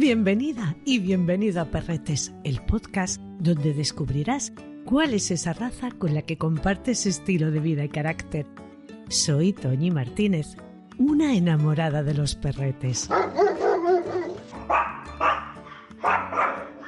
Bienvenida 0.00 0.76
y 0.86 0.98
bienvenido 0.98 1.60
a 1.60 1.66
Perretes, 1.66 2.32
el 2.42 2.62
podcast 2.62 3.20
donde 3.38 3.74
descubrirás 3.74 4.50
cuál 4.86 5.12
es 5.12 5.30
esa 5.30 5.52
raza 5.52 5.90
con 5.90 6.14
la 6.14 6.22
que 6.22 6.38
compartes 6.38 7.04
estilo 7.04 7.50
de 7.50 7.60
vida 7.60 7.84
y 7.84 7.90
carácter. 7.90 8.46
Soy 9.10 9.52
Toñi 9.52 9.90
Martínez, 9.90 10.56
una 10.96 11.34
enamorada 11.34 12.02
de 12.02 12.14
los 12.14 12.34
perretes. 12.34 13.10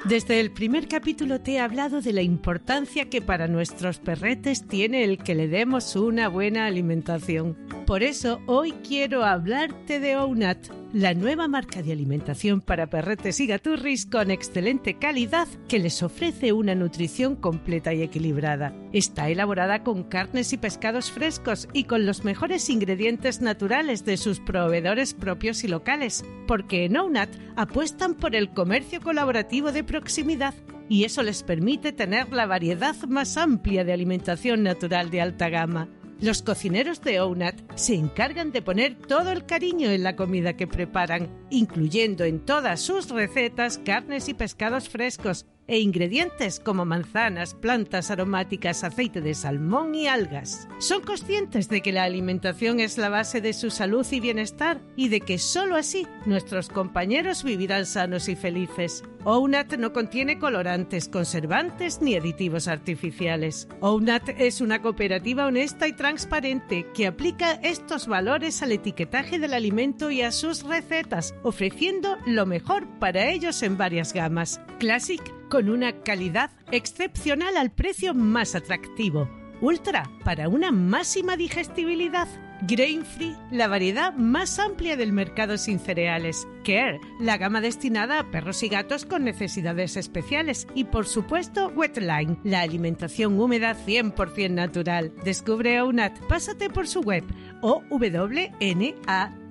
Desde 0.05 0.39
el 0.39 0.49
primer 0.51 0.87
capítulo 0.87 1.39
te 1.39 1.51
he 1.51 1.59
hablado 1.59 2.01
de 2.01 2.13
la 2.13 2.23
importancia 2.23 3.11
que 3.11 3.21
para 3.21 3.47
nuestros 3.47 3.99
perretes 3.99 4.67
tiene 4.67 5.03
el 5.03 5.19
que 5.19 5.35
le 5.35 5.47
demos 5.47 5.95
una 5.95 6.29
buena 6.29 6.65
alimentación. 6.65 7.55
Por 7.85 8.01
eso 8.01 8.41
hoy 8.45 8.71
quiero 8.87 9.25
hablarte 9.25 9.99
de 9.99 10.15
OUNAT, 10.15 10.69
la 10.93 11.13
nueva 11.13 11.49
marca 11.49 11.81
de 11.81 11.91
alimentación 11.91 12.61
para 12.61 12.87
perretes 12.87 13.41
y 13.41 13.47
gaturris 13.47 14.05
con 14.05 14.31
excelente 14.31 14.93
calidad 14.93 15.49
que 15.67 15.79
les 15.79 16.01
ofrece 16.01 16.53
una 16.53 16.75
nutrición 16.75 17.35
completa 17.35 17.93
y 17.93 18.01
equilibrada. 18.01 18.73
Está 18.93 19.29
elaborada 19.29 19.83
con 19.83 20.03
carnes 20.03 20.53
y 20.53 20.57
pescados 20.57 21.11
frescos 21.11 21.67
y 21.73 21.83
con 21.83 22.05
los 22.05 22.23
mejores 22.23 22.69
ingredientes 22.69 23.41
naturales 23.41 24.05
de 24.05 24.15
sus 24.15 24.39
proveedores 24.39 25.13
propios 25.13 25.65
y 25.65 25.67
locales, 25.67 26.23
porque 26.47 26.85
en 26.85 26.95
OUNAT 26.95 27.29
apuestan 27.57 28.15
por 28.15 28.33
el 28.33 28.51
comercio 28.51 29.01
colaborativo 29.01 29.73
de 29.73 29.83
proximidad 29.83 30.53
y 30.87 31.03
eso 31.03 31.21
les 31.21 31.43
permite 31.43 31.91
tener 31.91 32.31
la 32.31 32.45
variedad 32.45 32.95
más 33.07 33.35
amplia 33.35 33.83
de 33.83 33.91
alimentación 33.91 34.63
natural 34.63 35.09
de 35.09 35.21
alta 35.21 35.49
gama. 35.49 35.89
Los 36.21 36.41
cocineros 36.41 37.01
de 37.01 37.19
OUNAT 37.19 37.55
se 37.75 37.95
encargan 37.95 38.51
de 38.51 38.61
poner 38.61 38.95
todo 38.95 39.31
el 39.31 39.45
cariño 39.45 39.89
en 39.89 40.03
la 40.03 40.15
comida 40.15 40.55
que 40.55 40.67
preparan, 40.67 41.29
incluyendo 41.49 42.23
en 42.23 42.39
todas 42.39 42.79
sus 42.79 43.09
recetas 43.09 43.77
carnes 43.79 44.29
y 44.29 44.33
pescados 44.33 44.89
frescos 44.89 45.45
e 45.67 45.79
ingredientes 45.79 46.59
como 46.59 46.85
manzanas, 46.85 47.53
plantas 47.53 48.11
aromáticas, 48.11 48.83
aceite 48.83 49.21
de 49.21 49.33
salmón 49.33 49.95
y 49.95 50.07
algas. 50.07 50.67
Son 50.79 51.01
conscientes 51.01 51.69
de 51.69 51.81
que 51.81 51.91
la 51.91 52.03
alimentación 52.03 52.79
es 52.79 52.97
la 52.97 53.09
base 53.09 53.41
de 53.41 53.53
su 53.53 53.69
salud 53.69 54.05
y 54.11 54.19
bienestar 54.19 54.81
y 54.95 55.09
de 55.09 55.21
que 55.21 55.37
sólo 55.37 55.75
así 55.75 56.07
nuestros 56.25 56.69
compañeros 56.69 57.43
vivirán 57.43 57.85
sanos 57.85 58.27
y 58.29 58.35
felices. 58.35 59.03
OUNAT 59.25 59.77
no 59.77 59.93
contiene 59.93 60.37
colorantes, 60.37 61.07
conservantes 61.07 62.01
ni 62.01 62.15
aditivos 62.15 62.67
artificiales. 62.67 63.69
OUNAT 63.79 64.29
es 64.37 64.59
una 64.59 64.81
cooperativa 64.81 65.45
honesta 65.45 65.87
y 65.87 65.93
transparente 65.93 66.87
que 66.93 67.07
aplica 67.07 67.53
estos 67.53 68.07
valores 68.07 68.61
al 68.61 68.73
etiquetaje 68.73 69.39
del 69.39 69.53
alimento 69.53 70.11
y 70.11 70.21
a 70.21 70.31
sus 70.31 70.63
recetas, 70.63 71.33
ofreciendo 71.43 72.17
lo 72.25 72.45
mejor 72.45 72.85
para 72.99 73.29
ellos 73.29 73.63
en 73.63 73.77
varias 73.77 74.11
gamas. 74.11 74.59
Classic 74.77 75.21
con 75.49 75.69
una 75.69 76.01
calidad 76.01 76.51
excepcional 76.71 77.57
al 77.57 77.71
precio 77.71 78.13
más 78.13 78.55
atractivo. 78.55 79.29
Ultra 79.61 80.09
para 80.25 80.49
una 80.49 80.71
máxima 80.71 81.37
digestibilidad. 81.37 82.27
Grain 82.65 83.05
Free, 83.05 83.35
la 83.51 83.67
variedad 83.67 84.13
más 84.13 84.57
amplia 84.57 84.95
del 84.95 85.11
mercado 85.11 85.57
sin 85.57 85.79
cereales. 85.79 86.47
Care, 86.63 86.99
la 87.19 87.37
gama 87.37 87.59
destinada 87.59 88.19
a 88.19 88.31
perros 88.31 88.63
y 88.63 88.69
gatos 88.69 89.05
con 89.05 89.25
necesidades 89.25 89.97
especiales. 89.97 90.67
Y 90.73 90.85
por 90.85 91.05
supuesto, 91.05 91.67
Wetline, 91.75 92.39
la 92.43 92.61
alimentación 92.61 93.39
húmeda 93.39 93.75
100% 93.75 94.51
natural. 94.51 95.13
Descubre 95.25 95.81
OUNAT, 95.81 96.19
pásate 96.27 96.69
por 96.69 96.87
su 96.87 97.01
web 97.01 97.23
o 97.63 97.81
wnat.com 97.89 99.41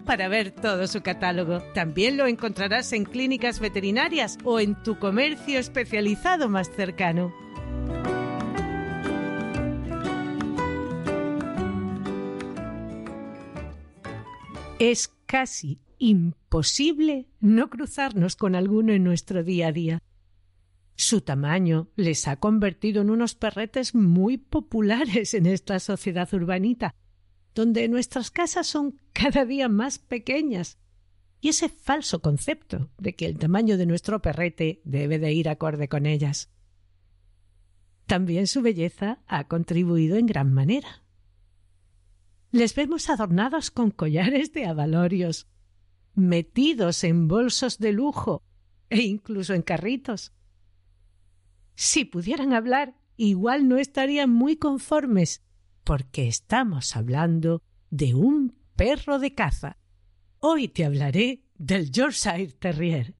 para 0.00 0.28
ver 0.28 0.50
todo 0.50 0.86
su 0.86 1.00
catálogo. 1.00 1.60
También 1.74 2.18
lo 2.18 2.26
encontrarás 2.26 2.92
en 2.92 3.04
clínicas 3.04 3.58
veterinarias 3.58 4.36
o 4.44 4.60
en 4.60 4.80
tu 4.82 4.98
comercio 4.98 5.58
especializado 5.58 6.50
más 6.50 6.70
cercano. 6.70 7.32
Es 14.78 15.10
casi 15.26 15.80
imposible 15.98 17.28
no 17.40 17.70
cruzarnos 17.70 18.36
con 18.36 18.54
alguno 18.54 18.92
en 18.92 19.04
nuestro 19.04 19.42
día 19.42 19.68
a 19.68 19.72
día. 19.72 20.02
Su 21.00 21.22
tamaño 21.22 21.88
les 21.96 22.28
ha 22.28 22.36
convertido 22.36 23.00
en 23.00 23.08
unos 23.08 23.34
perretes 23.34 23.94
muy 23.94 24.36
populares 24.36 25.32
en 25.32 25.46
esta 25.46 25.80
sociedad 25.80 26.28
urbanita, 26.34 26.94
donde 27.54 27.88
nuestras 27.88 28.30
casas 28.30 28.66
son 28.66 29.00
cada 29.14 29.46
día 29.46 29.70
más 29.70 29.98
pequeñas. 29.98 30.78
Y 31.40 31.48
ese 31.48 31.70
falso 31.70 32.20
concepto 32.20 32.90
de 32.98 33.14
que 33.14 33.24
el 33.24 33.38
tamaño 33.38 33.78
de 33.78 33.86
nuestro 33.86 34.20
perrete 34.20 34.82
debe 34.84 35.18
de 35.18 35.32
ir 35.32 35.48
acorde 35.48 35.88
con 35.88 36.04
ellas. 36.04 36.50
También 38.04 38.46
su 38.46 38.60
belleza 38.60 39.22
ha 39.26 39.48
contribuido 39.48 40.18
en 40.18 40.26
gran 40.26 40.52
manera. 40.52 41.02
Les 42.50 42.74
vemos 42.74 43.08
adornados 43.08 43.70
con 43.70 43.90
collares 43.90 44.52
de 44.52 44.66
abalorios, 44.66 45.48
metidos 46.14 47.04
en 47.04 47.26
bolsos 47.26 47.78
de 47.78 47.92
lujo 47.92 48.42
e 48.90 49.00
incluso 49.00 49.54
en 49.54 49.62
carritos. 49.62 50.34
Si 51.82 52.04
pudieran 52.04 52.52
hablar, 52.52 52.92
igual 53.16 53.66
no 53.66 53.78
estarían 53.78 54.28
muy 54.28 54.56
conformes, 54.56 55.40
porque 55.82 56.28
estamos 56.28 56.94
hablando 56.94 57.62
de 57.88 58.14
un 58.14 58.54
perro 58.76 59.18
de 59.18 59.34
caza. 59.34 59.78
Hoy 60.40 60.68
te 60.68 60.84
hablaré 60.84 61.42
del 61.56 61.90
Yorkshire 61.90 62.52
Terrier. 62.52 63.14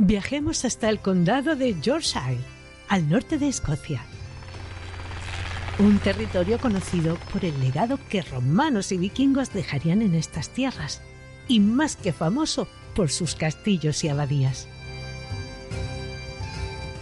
Viajemos 0.00 0.64
hasta 0.64 0.90
el 0.90 0.98
condado 0.98 1.54
de 1.54 1.80
Yorkshire, 1.80 2.40
al 2.88 3.08
norte 3.08 3.38
de 3.38 3.46
Escocia 3.46 4.04
un 5.78 5.98
territorio 5.98 6.58
conocido 6.58 7.18
por 7.32 7.44
el 7.44 7.60
legado 7.60 8.00
que 8.08 8.22
romanos 8.22 8.90
y 8.90 8.96
vikingos 8.96 9.52
dejarían 9.52 10.02
en 10.02 10.16
estas 10.16 10.48
tierras, 10.48 11.02
y 11.46 11.60
más 11.60 11.96
que 11.96 12.12
famoso 12.12 12.66
por 12.96 13.10
sus 13.10 13.36
castillos 13.36 14.02
y 14.02 14.08
abadías. 14.08 14.66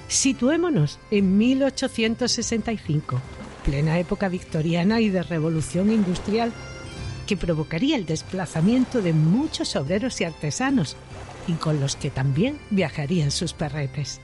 Situémonos 0.09 0.99
en 1.11 1.39
1865, 1.39 3.21
plena 3.65 3.99
época 3.99 4.29
victoriana 4.29 5.01
y 5.01 5.09
de 5.09 5.23
revolución 5.23 5.91
industrial, 5.91 6.53
que 7.27 7.37
provocaría 7.39 7.97
el 7.97 8.05
desplazamiento 8.05 9.01
de 9.01 9.15
muchos 9.15 9.77
obreros 9.77 10.21
y 10.21 10.25
artesanos, 10.25 10.97
y 11.47 11.55
con 11.55 11.81
los 11.81 11.97
que 11.97 12.11
también 12.11 12.59
viajarían 12.71 13.31
sus 13.31 13.55
perretes. 13.55 14.21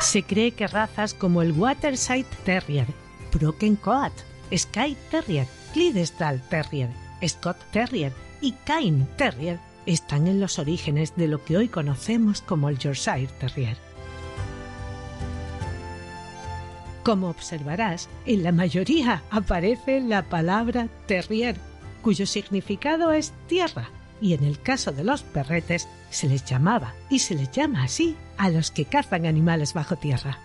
Se 0.00 0.22
cree 0.22 0.52
que 0.52 0.66
razas 0.66 1.14
como 1.14 1.42
el 1.42 1.52
Waterside 1.52 2.26
Terrier, 2.44 2.86
Broken 3.32 3.76
Coat, 3.76 4.12
Sky 4.54 4.96
Terrier, 5.10 5.46
Clydesdale 5.72 6.40
Terrier, 6.48 6.90
Scott 7.26 7.56
Terrier 7.72 8.12
y 8.40 8.52
Cairn 8.64 9.06
Terrier 9.16 9.58
están 9.86 10.26
en 10.26 10.40
los 10.40 10.58
orígenes 10.58 11.14
de 11.16 11.28
lo 11.28 11.44
que 11.44 11.56
hoy 11.56 11.68
conocemos 11.68 12.42
como 12.42 12.68
el 12.68 12.78
Yorkshire 12.78 13.28
Terrier. 13.38 13.76
Como 17.02 17.30
observarás, 17.30 18.08
en 18.26 18.42
la 18.42 18.52
mayoría 18.52 19.22
aparece 19.30 20.00
la 20.00 20.22
palabra 20.22 20.88
terrier, 21.06 21.56
cuyo 22.02 22.26
significado 22.26 23.10
es 23.12 23.32
tierra, 23.46 23.88
y 24.20 24.34
en 24.34 24.44
el 24.44 24.60
caso 24.60 24.92
de 24.92 25.02
los 25.02 25.22
perretes 25.22 25.88
se 26.10 26.28
les 26.28 26.44
llamaba 26.44 26.94
y 27.08 27.20
se 27.20 27.34
les 27.34 27.50
llama 27.50 27.84
así 27.84 28.16
a 28.36 28.50
los 28.50 28.70
que 28.70 28.84
cazan 28.84 29.24
animales 29.24 29.72
bajo 29.72 29.96
tierra. 29.96 30.38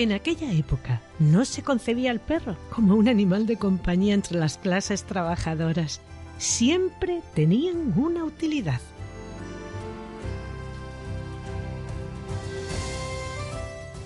En 0.00 0.12
aquella 0.12 0.50
época 0.50 1.02
no 1.18 1.44
se 1.44 1.62
concebía 1.62 2.10
al 2.10 2.20
perro 2.20 2.56
como 2.74 2.94
un 2.94 3.06
animal 3.06 3.44
de 3.44 3.58
compañía 3.58 4.14
entre 4.14 4.38
las 4.38 4.56
clases 4.56 5.04
trabajadoras. 5.04 6.00
Siempre 6.38 7.20
tenían 7.34 7.92
una 7.94 8.24
utilidad. 8.24 8.80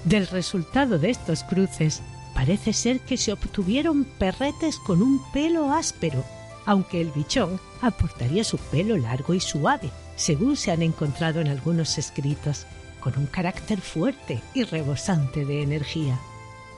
Del 0.04 0.26
resultado 0.26 0.98
de 0.98 1.10
estos 1.10 1.44
cruces 1.44 2.02
parece 2.34 2.72
ser 2.72 2.98
que 2.98 3.16
se 3.16 3.32
obtuvieron 3.32 4.02
perretes 4.18 4.80
con 4.80 5.00
un 5.00 5.20
pelo 5.32 5.72
áspero 5.72 6.24
aunque 6.66 7.00
el 7.00 7.10
bichón 7.10 7.60
aportaría 7.82 8.42
su 8.42 8.58
pelo 8.58 8.96
largo 8.96 9.34
y 9.34 9.40
suave, 9.40 9.90
según 10.16 10.56
se 10.56 10.70
han 10.70 10.82
encontrado 10.82 11.40
en 11.40 11.48
algunos 11.48 11.98
escritos, 11.98 12.66
con 13.04 13.18
un 13.18 13.26
carácter 13.26 13.82
fuerte 13.82 14.40
y 14.54 14.64
rebosante 14.64 15.44
de 15.44 15.62
energía. 15.62 16.18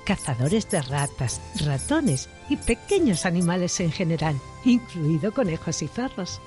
Cazadores 0.04 0.68
de 0.68 0.82
ratas, 0.82 1.40
ratones 1.64 2.28
y 2.50 2.56
pequeños 2.56 3.24
animales 3.26 3.78
en 3.78 3.92
general, 3.92 4.34
incluido 4.64 5.32
conejos 5.32 5.82
y 5.82 5.86
zorros. 5.86 6.40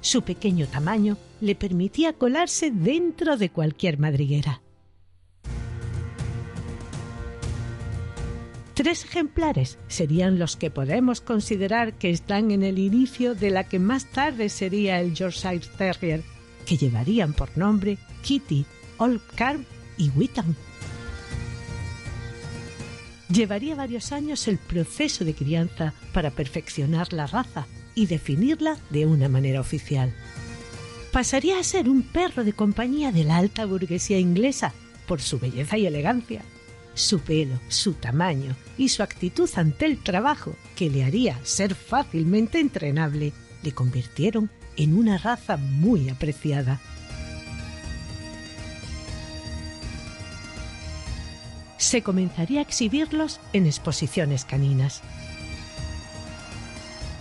Su 0.00 0.22
pequeño 0.22 0.66
tamaño 0.66 1.18
le 1.42 1.54
permitía 1.54 2.14
colarse 2.14 2.70
dentro 2.70 3.36
de 3.36 3.50
cualquier 3.50 3.98
madriguera. 3.98 4.62
Tres 8.72 9.04
ejemplares 9.04 9.78
serían 9.88 10.38
los 10.38 10.56
que 10.56 10.70
podemos 10.70 11.20
considerar 11.20 11.94
que 11.94 12.08
están 12.08 12.50
en 12.50 12.62
el 12.62 12.78
inicio 12.78 13.34
de 13.34 13.50
la 13.50 13.64
que 13.64 13.78
más 13.78 14.06
tarde 14.06 14.48
sería 14.48 15.00
el 15.00 15.12
Yorkshire 15.14 15.66
Terrier, 15.76 16.22
que 16.64 16.78
llevarían 16.78 17.34
por 17.34 17.56
nombre 17.58 17.98
Kitty, 18.22 18.66
Old 18.98 19.20
Carm 19.34 19.64
y 19.96 20.10
Wittam. 20.10 20.54
Llevaría 23.28 23.74
varios 23.74 24.12
años 24.12 24.46
el 24.46 24.58
proceso 24.58 25.24
de 25.24 25.34
crianza 25.34 25.94
para 26.12 26.30
perfeccionar 26.30 27.12
la 27.12 27.26
raza 27.26 27.66
y 27.94 28.06
definirla 28.06 28.78
de 28.90 29.06
una 29.06 29.28
manera 29.28 29.60
oficial. 29.60 30.14
Pasaría 31.12 31.58
a 31.58 31.64
ser 31.64 31.88
un 31.88 32.02
perro 32.02 32.44
de 32.44 32.52
compañía 32.52 33.10
de 33.10 33.24
la 33.24 33.38
alta 33.38 33.64
burguesía 33.64 34.18
inglesa 34.18 34.72
por 35.06 35.20
su 35.20 35.38
belleza 35.38 35.78
y 35.78 35.86
elegancia, 35.86 36.42
su 36.94 37.20
pelo, 37.20 37.58
su 37.68 37.94
tamaño 37.94 38.54
y 38.76 38.88
su 38.90 39.02
actitud 39.02 39.48
ante 39.56 39.86
el 39.86 39.98
trabajo, 40.02 40.56
que 40.74 40.90
le 40.90 41.04
haría 41.04 41.38
ser 41.44 41.74
fácilmente 41.74 42.60
entrenable, 42.60 43.32
le 43.62 43.72
convirtieron 43.72 44.50
en 44.76 44.96
una 44.96 45.18
raza 45.18 45.56
muy 45.56 46.08
apreciada. 46.08 46.80
Se 51.86 52.02
comenzaría 52.02 52.58
a 52.58 52.62
exhibirlos 52.62 53.40
en 53.52 53.66
exposiciones 53.66 54.44
caninas. 54.44 55.02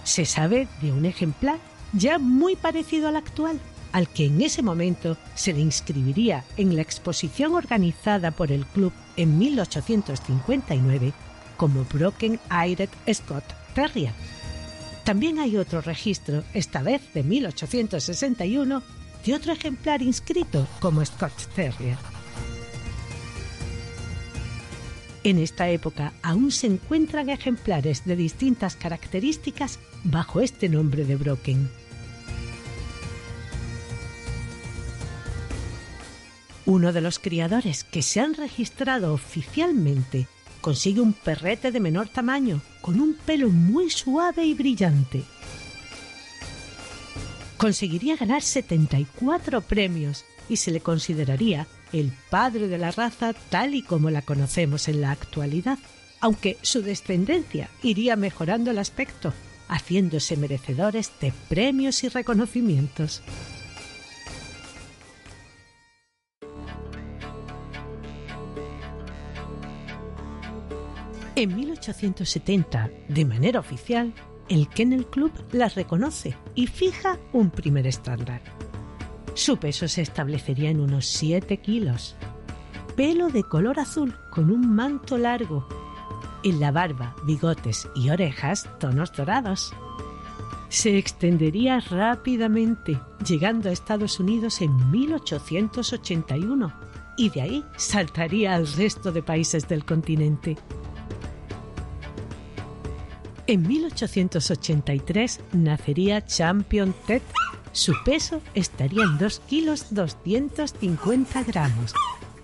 Se 0.03 0.25
sabe 0.25 0.67
de 0.81 0.91
un 0.91 1.05
ejemplar 1.05 1.59
ya 1.93 2.17
muy 2.17 2.55
parecido 2.55 3.07
al 3.07 3.15
actual, 3.15 3.59
al 3.91 4.09
que 4.09 4.25
en 4.25 4.41
ese 4.41 4.63
momento 4.63 5.17
se 5.35 5.53
le 5.53 5.61
inscribiría 5.61 6.43
en 6.57 6.75
la 6.75 6.81
exposición 6.81 7.53
organizada 7.53 8.31
por 8.31 8.51
el 8.51 8.65
club 8.65 8.91
en 9.15 9.37
1859 9.37 11.13
como 11.57 11.85
Broken 11.85 12.39
Eyed 12.51 12.89
Scott 13.13 13.45
Terrier. 13.73 14.13
También 15.03 15.39
hay 15.39 15.57
otro 15.57 15.81
registro, 15.81 16.43
esta 16.53 16.81
vez 16.81 17.01
de 17.13 17.23
1861, 17.23 18.81
de 19.23 19.33
otro 19.33 19.53
ejemplar 19.53 20.01
inscrito 20.01 20.67
como 20.79 21.05
Scott 21.05 21.53
Terrier. 21.55 22.14
En 25.25 25.39
esta 25.39 25.67
época 25.69 26.13
aún 26.21 26.51
se 26.51 26.67
encuentran 26.67 27.31
ejemplares 27.31 28.05
de 28.05 28.15
distintas 28.15 28.75
características 28.75 29.79
bajo 30.03 30.39
este 30.39 30.69
nombre 30.69 31.03
de 31.03 31.15
Broken. 31.15 31.67
Uno 36.67 36.93
de 36.93 37.01
los 37.01 37.17
criadores 37.17 37.83
que 37.83 38.03
se 38.03 38.19
han 38.19 38.35
registrado 38.35 39.15
oficialmente 39.15 40.27
consigue 40.61 41.01
un 41.01 41.13
perrete 41.13 41.71
de 41.71 41.79
menor 41.79 42.07
tamaño 42.07 42.61
con 42.81 43.01
un 43.01 43.15
pelo 43.15 43.49
muy 43.49 43.89
suave 43.89 44.45
y 44.45 44.53
brillante. 44.53 45.23
Conseguiría 47.57 48.15
ganar 48.15 48.43
74 48.43 49.61
premios 49.61 50.23
y 50.49 50.57
se 50.57 50.69
le 50.69 50.81
consideraría 50.81 51.65
el 51.93 52.11
padre 52.29 52.67
de 52.67 52.77
la 52.77 52.91
raza 52.91 53.33
tal 53.49 53.75
y 53.75 53.81
como 53.81 54.09
la 54.09 54.21
conocemos 54.21 54.87
en 54.87 55.01
la 55.01 55.11
actualidad, 55.11 55.79
aunque 56.19 56.57
su 56.61 56.81
descendencia 56.81 57.69
iría 57.83 58.15
mejorando 58.15 58.71
el 58.71 58.79
aspecto, 58.79 59.33
haciéndose 59.67 60.37
merecedores 60.37 61.11
de 61.19 61.33
premios 61.49 62.03
y 62.03 62.09
reconocimientos. 62.09 63.21
En 71.37 71.53
1870, 71.53 72.89
de 73.09 73.25
manera 73.25 73.59
oficial, 73.59 74.13
el 74.47 74.69
Kennel 74.69 75.05
Club 75.05 75.33
las 75.51 75.75
reconoce 75.75 76.37
y 76.55 76.67
fija 76.67 77.19
un 77.33 77.49
primer 77.49 77.87
estándar. 77.87 78.41
Su 79.35 79.57
peso 79.57 79.89
se 79.89 80.01
establecería 80.01 80.69
en 80.69 80.79
unos 80.79 81.05
7 81.07 81.57
kilos. 81.57 82.15
Pelo 82.95 83.27
de 83.29 83.43
color 83.43 83.81
azul 83.81 84.15
con 84.31 84.49
un 84.49 84.73
manto 84.73 85.17
largo. 85.17 85.67
En 86.43 86.61
la 86.61 86.71
barba, 86.71 87.13
bigotes 87.25 87.89
y 87.95 88.09
orejas 88.09 88.69
tonos 88.79 89.11
dorados. 89.11 89.73
Se 90.69 90.97
extendería 90.97 91.81
rápidamente, 91.81 92.97
llegando 93.27 93.69
a 93.69 93.73
Estados 93.73 94.21
Unidos 94.21 94.61
en 94.61 94.89
1881 94.89 96.73
y 97.17 97.29
de 97.29 97.41
ahí 97.41 97.65
saltaría 97.75 98.55
al 98.55 98.65
resto 98.65 99.11
de 99.11 99.21
países 99.21 99.67
del 99.67 99.83
continente. 99.83 100.55
En 103.47 103.67
1883 103.67 105.41
nacería 105.51 106.25
Champion 106.25 106.95
Ted 107.05 107.21
su 107.75 107.93
peso 108.05 108.41
estaría 108.53 109.03
en 109.03 109.17
2 109.17 109.41
kilos 109.49 109.93
250 109.93 111.43
gramos. 111.43 111.93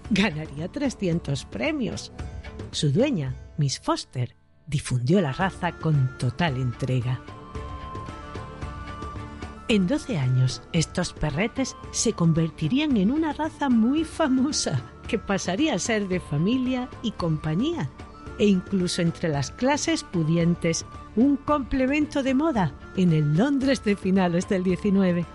Ganaría 0.10 0.68
300 0.68 1.45
premios. 1.45 2.12
Su 2.72 2.92
dueña, 2.92 3.33
Miss 3.57 3.80
Foster, 3.80 4.36
difundió 4.68 5.22
la 5.22 5.31
raza 5.31 5.72
con 5.72 6.18
total 6.18 6.57
entrega. 6.57 7.22
En 9.69 9.88
12 9.88 10.18
años, 10.18 10.63
estos 10.74 11.13
perretes 11.13 11.78
se 11.92 12.12
convertirían 12.12 12.98
en 12.98 13.10
una 13.10 13.31
raza 13.31 13.69
muy 13.69 14.04
famosa 14.04 14.81
que 15.07 15.18
pasaría 15.18 15.75
a 15.75 15.80
ser 15.80 16.10
de 16.10 16.19
familia 16.19 16.89
y 17.04 17.12
compañía 17.12 17.89
e 18.38 18.48
incluso 18.48 19.01
entre 19.01 19.30
las 19.30 19.50
clases 19.51 20.04
pudientes 20.04 20.86
un 21.16 21.38
complemento 21.38 22.22
de 22.22 22.33
moda 22.33 22.74
en 22.95 23.13
el 23.13 23.38
Londres 23.38 23.83
de 23.83 23.95
finales 23.95 24.47
del 24.49 24.63
19. 24.63 25.25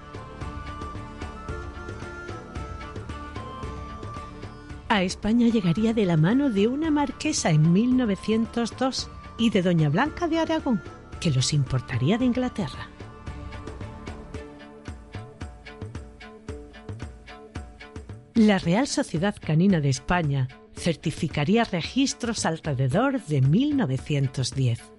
A 4.88 5.02
España 5.02 5.48
llegaría 5.48 5.92
de 5.92 6.06
la 6.06 6.16
mano 6.16 6.48
de 6.48 6.68
una 6.68 6.90
marquesa 6.90 7.50
en 7.50 7.72
1902 7.72 9.10
y 9.38 9.50
de 9.50 9.62
Doña 9.62 9.88
Blanca 9.88 10.28
de 10.28 10.38
Aragón, 10.38 10.80
que 11.20 11.30
los 11.30 11.52
importaría 11.52 12.18
de 12.18 12.24
Inglaterra. 12.24 12.88
La 18.34 18.58
Real 18.58 18.86
Sociedad 18.86 19.34
Canina 19.40 19.80
de 19.80 19.88
España 19.88 20.48
certificaría 20.74 21.64
registros 21.64 22.46
alrededor 22.46 23.20
de 23.22 23.40
1910. 23.40 24.95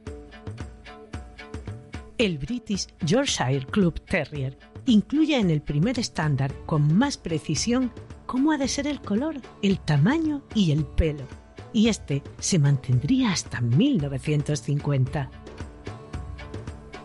El 2.17 2.39
British 2.39 2.87
Yorkshire 3.05 3.67
Club 3.67 4.01
Terrier 4.01 4.57
incluye 4.87 5.37
en 5.37 5.51
el 5.51 5.61
primer 5.61 5.99
estándar 5.99 6.51
con 6.65 6.97
más 6.97 7.17
precisión 7.17 7.91
cómo 8.25 8.51
ha 8.51 8.57
de 8.57 8.67
ser 8.67 8.87
el 8.87 9.01
color, 9.01 9.35
el 9.61 9.79
tamaño 9.79 10.41
y 10.55 10.71
el 10.71 10.83
pelo, 10.83 11.27
y 11.73 11.89
este 11.89 12.23
se 12.39 12.57
mantendría 12.57 13.31
hasta 13.31 13.61
1950. 13.61 15.29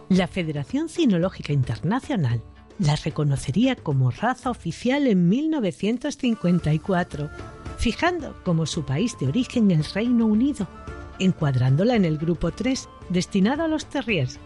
La 0.08 0.28
Federación 0.28 0.88
Cinológica 0.88 1.52
Internacional 1.52 2.42
la 2.78 2.96
reconocería 2.96 3.76
como 3.76 4.10
raza 4.10 4.48
oficial 4.50 5.06
en 5.06 5.28
1954 5.28 7.28
fijando 7.82 8.36
como 8.44 8.64
su 8.64 8.84
país 8.84 9.18
de 9.18 9.26
origen 9.26 9.72
el 9.72 9.84
Reino 9.84 10.24
Unido, 10.24 10.68
encuadrándola 11.18 11.96
en 11.96 12.04
el 12.04 12.16
grupo 12.16 12.52
3, 12.52 12.88
destinado 13.08 13.64
a 13.64 13.68
los 13.68 13.86
terriers, 13.86 14.38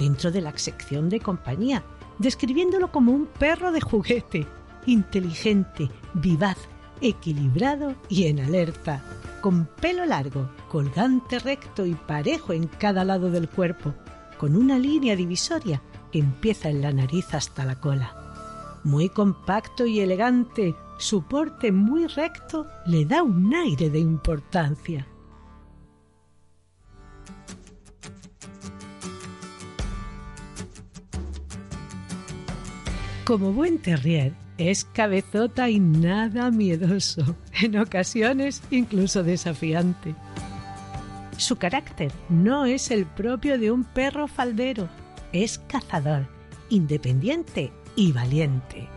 dentro 0.00 0.32
de 0.32 0.40
la 0.40 0.56
sección 0.56 1.10
de 1.10 1.20
compañía, 1.20 1.84
describiéndolo 2.18 2.90
como 2.90 3.12
un 3.12 3.26
perro 3.26 3.70
de 3.70 3.82
juguete, 3.82 4.46
inteligente, 4.86 5.90
vivaz, 6.14 6.56
equilibrado 7.02 7.94
y 8.08 8.24
en 8.24 8.40
alerta, 8.40 9.02
con 9.42 9.66
pelo 9.80 10.06
largo, 10.06 10.50
colgante 10.68 11.38
recto 11.38 11.84
y 11.84 11.94
parejo 11.94 12.54
en 12.54 12.66
cada 12.66 13.04
lado 13.04 13.30
del 13.30 13.48
cuerpo, 13.48 13.94
con 14.38 14.56
una 14.56 14.78
línea 14.78 15.14
divisoria 15.16 15.82
que 16.10 16.18
empieza 16.18 16.70
en 16.70 16.80
la 16.80 16.92
nariz 16.92 17.34
hasta 17.34 17.64
la 17.66 17.78
cola. 17.78 18.16
Muy 18.84 19.10
compacto 19.10 19.84
y 19.84 20.00
elegante, 20.00 20.74
su 20.98 21.22
porte 21.24 21.72
muy 21.72 22.06
recto 22.06 22.66
le 22.86 23.04
da 23.04 23.22
un 23.22 23.54
aire 23.54 23.90
de 23.90 23.98
importancia. 23.98 25.06
Como 33.30 33.52
buen 33.52 33.78
terrier, 33.78 34.32
es 34.58 34.84
cabezota 34.84 35.70
y 35.70 35.78
nada 35.78 36.50
miedoso, 36.50 37.36
en 37.62 37.78
ocasiones 37.78 38.60
incluso 38.72 39.22
desafiante. 39.22 40.16
Su 41.36 41.54
carácter 41.54 42.10
no 42.28 42.66
es 42.66 42.90
el 42.90 43.06
propio 43.06 43.56
de 43.56 43.70
un 43.70 43.84
perro 43.84 44.26
faldero, 44.26 44.88
es 45.32 45.60
cazador, 45.60 46.26
independiente 46.70 47.72
y 47.94 48.10
valiente 48.10 48.88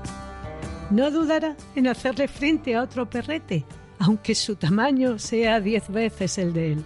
no 0.89 1.09
dudará 1.11 1.55
en 1.75 1.87
hacerle 1.87 2.27
frente 2.27 2.75
a 2.75 2.83
otro 2.83 3.09
perrete, 3.09 3.65
aunque 3.99 4.35
su 4.35 4.55
tamaño 4.55 5.17
sea 5.17 5.59
diez 5.59 5.89
veces 5.89 6.37
el 6.37 6.53
de 6.53 6.73
él. 6.73 6.85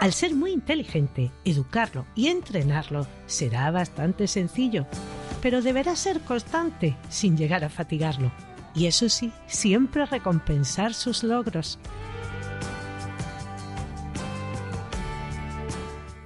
Al 0.00 0.12
ser 0.12 0.34
muy 0.34 0.52
inteligente, 0.52 1.30
educarlo 1.44 2.04
y 2.14 2.28
entrenarlo 2.28 3.06
será 3.26 3.70
bastante 3.70 4.26
sencillo, 4.26 4.86
pero 5.46 5.62
deberá 5.62 5.94
ser 5.94 6.22
constante 6.22 6.96
sin 7.08 7.36
llegar 7.36 7.62
a 7.62 7.68
fatigarlo. 7.68 8.32
Y 8.74 8.86
eso 8.86 9.08
sí, 9.08 9.30
siempre 9.46 10.04
recompensar 10.04 10.92
sus 10.92 11.22
logros. 11.22 11.78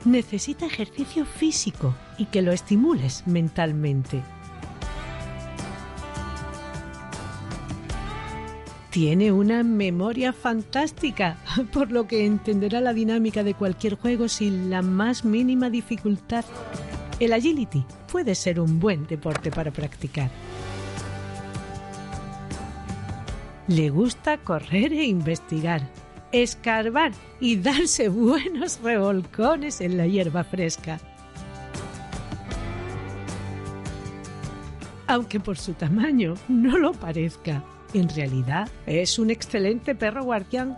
Necesita 0.06 0.64
ejercicio 0.64 1.26
físico 1.26 1.94
y 2.16 2.24
que 2.24 2.40
lo 2.40 2.50
estimules 2.50 3.26
mentalmente. 3.26 4.22
Tiene 8.88 9.32
una 9.32 9.62
memoria 9.64 10.32
fantástica, 10.32 11.36
por 11.74 11.92
lo 11.92 12.06
que 12.06 12.24
entenderá 12.24 12.80
la 12.80 12.94
dinámica 12.94 13.44
de 13.44 13.52
cualquier 13.52 13.96
juego 13.96 14.28
sin 14.28 14.70
la 14.70 14.80
más 14.80 15.26
mínima 15.26 15.68
dificultad. 15.68 16.46
El 17.20 17.34
agility 17.34 17.84
puede 18.10 18.34
ser 18.34 18.58
un 18.58 18.80
buen 18.80 19.06
deporte 19.06 19.50
para 19.50 19.70
practicar. 19.70 20.30
Le 23.68 23.90
gusta 23.90 24.38
correr 24.38 24.94
e 24.94 25.04
investigar, 25.04 25.82
escarbar 26.32 27.12
y 27.38 27.56
darse 27.56 28.08
buenos 28.08 28.80
revolcones 28.80 29.82
en 29.82 29.98
la 29.98 30.06
hierba 30.06 30.44
fresca. 30.44 30.98
Aunque 35.06 35.40
por 35.40 35.58
su 35.58 35.74
tamaño 35.74 36.34
no 36.48 36.78
lo 36.78 36.92
parezca, 36.92 37.62
en 37.92 38.08
realidad 38.08 38.68
es 38.86 39.18
un 39.18 39.30
excelente 39.30 39.94
perro 39.94 40.24
guardián. 40.24 40.74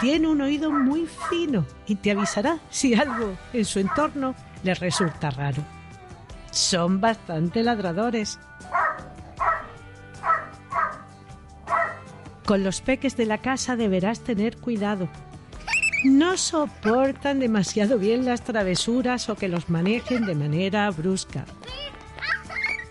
Tiene 0.00 0.26
un 0.28 0.40
oído 0.40 0.70
muy 0.70 1.06
fino 1.28 1.66
y 1.86 1.96
te 1.96 2.12
avisará 2.12 2.58
si 2.70 2.94
algo 2.94 3.36
en 3.52 3.64
su 3.66 3.78
entorno 3.78 4.34
le 4.62 4.74
resulta 4.74 5.30
raro. 5.30 5.62
Son 6.50 7.00
bastante 7.00 7.62
ladradores. 7.62 8.38
Con 12.44 12.64
los 12.64 12.80
peques 12.80 13.16
de 13.16 13.26
la 13.26 13.38
casa 13.38 13.76
deberás 13.76 14.20
tener 14.20 14.56
cuidado. 14.56 15.08
No 16.04 16.36
soportan 16.36 17.38
demasiado 17.38 17.98
bien 17.98 18.24
las 18.24 18.42
travesuras 18.42 19.28
o 19.28 19.36
que 19.36 19.48
los 19.48 19.68
manejen 19.68 20.26
de 20.26 20.34
manera 20.34 20.90
brusca. 20.90 21.44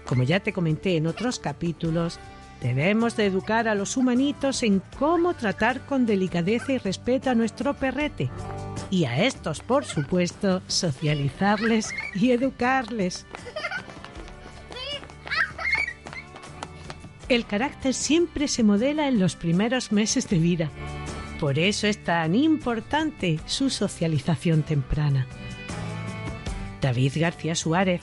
Como 0.06 0.24
ya 0.24 0.40
te 0.40 0.54
comenté 0.54 0.96
en 0.96 1.08
otros 1.08 1.40
capítulos, 1.40 2.20
Debemos 2.62 3.16
de 3.16 3.26
educar 3.26 3.70
a 3.70 3.76
los 3.76 3.96
humanitos 3.96 4.64
en 4.64 4.82
cómo 4.98 5.34
tratar 5.34 5.80
con 5.82 6.06
delicadeza 6.06 6.74
y 6.74 6.78
respeto 6.78 7.30
a 7.30 7.36
nuestro 7.36 7.74
perrete. 7.74 8.30
Y 8.92 9.06
a 9.06 9.24
estos, 9.24 9.62
por 9.62 9.86
supuesto, 9.86 10.62
socializarles 10.68 11.94
y 12.16 12.32
educarles. 12.32 13.26
El 17.28 17.46
carácter 17.46 17.94
siempre 17.94 18.48
se 18.48 18.64
modela 18.64 19.08
en 19.08 19.20
los 19.20 19.36
primeros 19.36 19.92
meses 19.92 20.28
de 20.30 20.40
vida. 20.40 20.72
Por 21.40 21.60
eso 21.60 21.88
es 21.88 22.04
tan 22.04 22.34
importante 22.34 23.40
su 23.46 23.70
socialización 23.70 24.64
temprana. 24.64 25.28
David 26.82 27.14
García 27.18 27.54
Suárez 27.56 28.02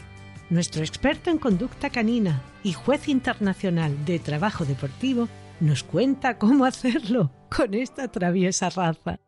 nuestro 0.48 0.82
experto 0.82 1.30
en 1.30 1.38
conducta 1.38 1.90
canina 1.90 2.42
y 2.62 2.72
juez 2.72 3.08
internacional 3.08 4.04
de 4.04 4.18
trabajo 4.18 4.64
deportivo, 4.64 5.28
nos 5.60 5.82
cuenta 5.82 6.38
cómo 6.38 6.64
hacerlo 6.64 7.32
con 7.54 7.74
esta 7.74 8.08
traviesa 8.08 8.70
raza. 8.70 9.18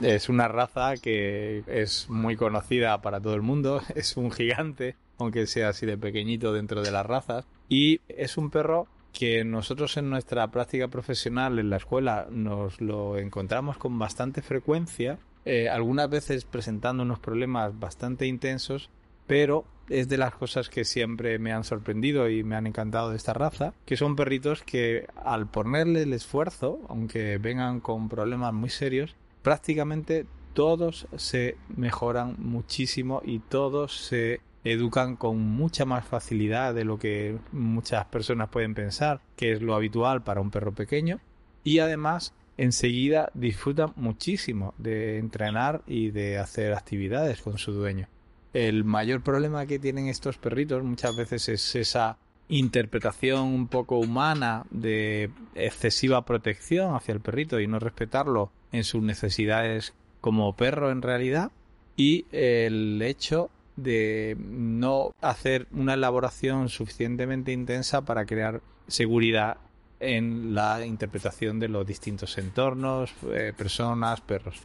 Es 0.00 0.28
una 0.28 0.48
raza 0.48 0.94
que 0.96 1.62
es 1.66 2.08
muy 2.08 2.36
conocida 2.36 3.00
para 3.02 3.20
todo 3.20 3.34
el 3.34 3.42
mundo, 3.42 3.82
es 3.94 4.16
un 4.16 4.30
gigante, 4.30 4.96
aunque 5.18 5.46
sea 5.46 5.68
así 5.68 5.86
de 5.86 5.98
pequeñito 5.98 6.52
dentro 6.52 6.82
de 6.82 6.90
las 6.90 7.04
razas, 7.06 7.46
y 7.68 8.00
es 8.08 8.36
un 8.36 8.50
perro 8.50 8.86
que 9.12 9.44
nosotros 9.44 9.96
en 9.96 10.08
nuestra 10.08 10.50
práctica 10.50 10.88
profesional 10.88 11.58
en 11.58 11.68
la 11.68 11.76
escuela 11.76 12.28
nos 12.30 12.80
lo 12.80 13.18
encontramos 13.18 13.76
con 13.76 13.98
bastante 13.98 14.40
frecuencia 14.40 15.18
eh, 15.44 15.68
algunas 15.68 16.08
veces 16.10 16.44
presentando 16.44 17.02
unos 17.02 17.18
problemas 17.18 17.78
bastante 17.78 18.26
intensos, 18.26 18.90
pero 19.26 19.64
es 19.88 20.08
de 20.08 20.18
las 20.18 20.34
cosas 20.34 20.68
que 20.68 20.84
siempre 20.84 21.38
me 21.38 21.52
han 21.52 21.64
sorprendido 21.64 22.28
y 22.28 22.44
me 22.44 22.56
han 22.56 22.66
encantado 22.66 23.10
de 23.10 23.16
esta 23.16 23.32
raza, 23.32 23.74
que 23.86 23.96
son 23.96 24.16
perritos 24.16 24.62
que 24.62 25.06
al 25.24 25.46
ponerle 25.48 26.02
el 26.02 26.12
esfuerzo, 26.12 26.80
aunque 26.88 27.38
vengan 27.38 27.80
con 27.80 28.08
problemas 28.08 28.52
muy 28.52 28.70
serios, 28.70 29.16
prácticamente 29.42 30.26
todos 30.52 31.06
se 31.16 31.56
mejoran 31.74 32.36
muchísimo 32.38 33.22
y 33.24 33.38
todos 33.38 33.96
se 34.06 34.40
educan 34.64 35.16
con 35.16 35.38
mucha 35.38 35.84
más 35.84 36.04
facilidad 36.04 36.74
de 36.74 36.84
lo 36.84 36.98
que 36.98 37.38
muchas 37.52 38.04
personas 38.06 38.50
pueden 38.50 38.74
pensar, 38.74 39.20
que 39.36 39.52
es 39.52 39.62
lo 39.62 39.74
habitual 39.74 40.22
para 40.22 40.40
un 40.40 40.50
perro 40.50 40.72
pequeño. 40.72 41.20
Y 41.64 41.78
además 41.78 42.34
enseguida 42.56 43.30
disfrutan 43.32 43.92
muchísimo 43.96 44.74
de 44.76 45.18
entrenar 45.18 45.82
y 45.86 46.10
de 46.10 46.38
hacer 46.38 46.74
actividades 46.74 47.40
con 47.40 47.58
su 47.58 47.72
dueño. 47.72 48.08
El 48.52 48.84
mayor 48.84 49.22
problema 49.22 49.66
que 49.66 49.78
tienen 49.78 50.08
estos 50.08 50.36
perritos 50.36 50.82
muchas 50.82 51.16
veces 51.16 51.48
es 51.48 51.76
esa 51.76 52.18
interpretación 52.48 53.42
un 53.46 53.68
poco 53.68 53.98
humana 53.98 54.66
de 54.70 55.30
excesiva 55.54 56.24
protección 56.24 56.96
hacia 56.96 57.12
el 57.12 57.20
perrito 57.20 57.60
y 57.60 57.68
no 57.68 57.78
respetarlo 57.78 58.50
en 58.72 58.84
sus 58.84 59.02
necesidades 59.02 59.94
como 60.20 60.54
perro 60.54 60.90
en 60.90 61.02
realidad 61.02 61.50
y 61.96 62.26
el 62.32 63.00
hecho 63.02 63.50
de 63.76 64.36
no 64.38 65.14
hacer 65.20 65.66
una 65.72 65.94
elaboración 65.94 66.68
suficientemente 66.68 67.52
intensa 67.52 68.02
para 68.02 68.26
crear 68.26 68.60
seguridad 68.86 69.58
en 70.00 70.54
la 70.54 70.84
interpretación 70.84 71.58
de 71.58 71.68
los 71.68 71.86
distintos 71.86 72.36
entornos, 72.38 73.12
eh, 73.32 73.52
personas, 73.56 74.20
perros. 74.20 74.62